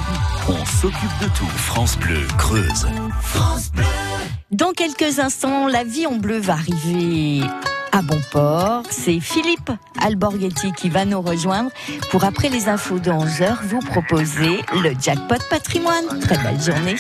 on 0.49 0.65
s'occupe 0.65 1.19
de 1.21 1.27
tout. 1.37 1.47
France 1.57 1.99
Bleu 1.99 2.27
Creuse. 2.39 2.89
France 3.21 3.71
Bleu. 3.73 4.08
Dans 4.51 4.73
quelques 4.73 5.19
instants, 5.19 5.67
la 5.67 5.85
vie 5.85 6.07
en 6.07 6.17
bleu 6.17 6.39
va 6.39 6.55
arriver 6.55 7.43
à 7.93 8.01
bon 8.01 8.19
port. 8.33 8.83
C'est 8.89 9.21
Philippe 9.21 9.71
Alborghetti 10.01 10.73
qui 10.73 10.89
va 10.89 11.05
nous 11.05 11.21
rejoindre 11.21 11.71
pour 12.11 12.25
après 12.25 12.49
les 12.49 12.67
infos 12.67 12.99
de 12.99 13.11
11 13.11 13.29
vous 13.65 13.81
proposer 13.81 14.61
le 14.83 14.95
jackpot 14.99 15.37
patrimoine. 15.51 16.07
Très 16.23 16.39
belle 16.39 16.59
journée. 16.59 16.97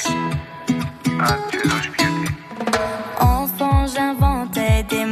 Enfant, 3.18 3.86
j'inventais 3.86 4.82
des 4.82 5.07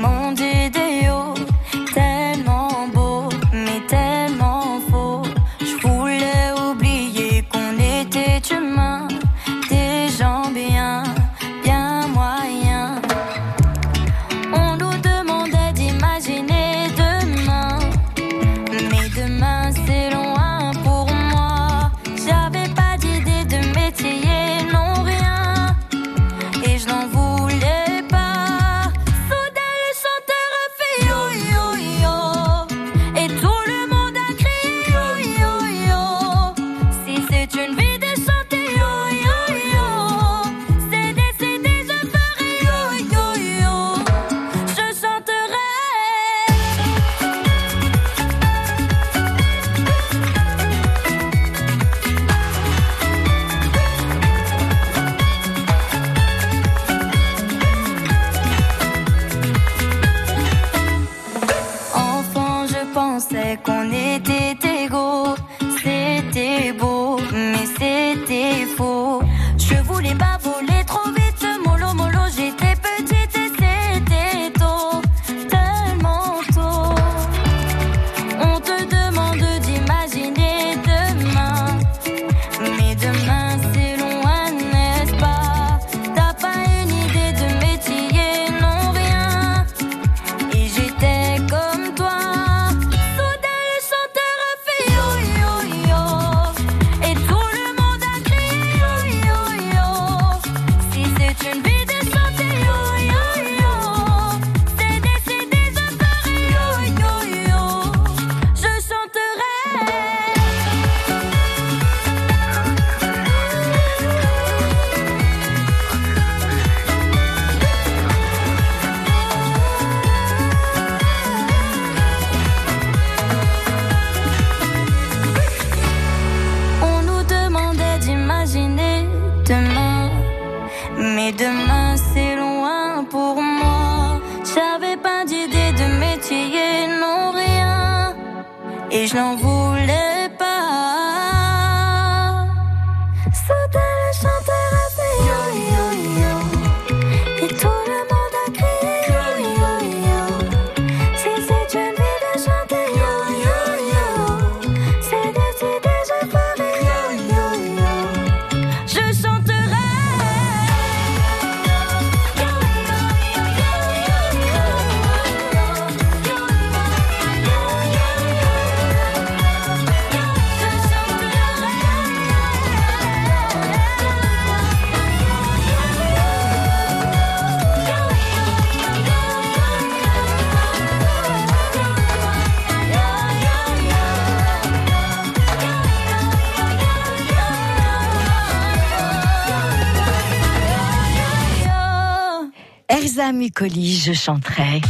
Je 193.55 194.13
chanterai. 194.13 194.81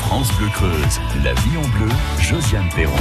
France 0.00 0.30
Bleu 0.36 0.48
Creuse, 0.52 1.00
la 1.24 1.32
vie 1.32 1.56
en 1.56 1.66
bleu, 1.78 1.88
Josiane 2.20 2.68
Perron. 2.76 2.92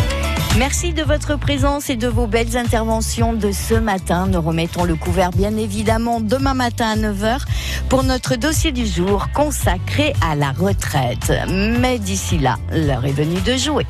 Merci 0.58 0.94
de 0.94 1.04
votre 1.04 1.36
présence 1.38 1.90
et 1.90 1.98
de 1.98 2.08
vos 2.08 2.28
belles 2.28 2.56
interventions 2.56 3.34
de 3.34 3.52
ce 3.52 3.74
matin. 3.74 4.28
Nous 4.28 4.40
remettons 4.40 4.86
le 4.86 4.96
couvert 4.96 5.32
bien 5.32 5.58
évidemment 5.58 6.22
demain 6.22 6.54
matin 6.54 6.92
à 6.92 6.96
9h 6.96 7.42
pour 7.90 8.04
notre 8.04 8.38
dossier 8.38 8.72
du 8.72 8.86
jour 8.86 9.28
consacré 9.34 10.14
à 10.22 10.36
la 10.36 10.54
retraite. 10.54 11.34
Mais 11.50 12.00
d'ici 12.00 12.38
là, 12.38 12.58
l'heure 12.72 13.06
est 13.06 13.12
venue 13.12 13.42
de 13.42 13.58
jouer. 13.58 13.86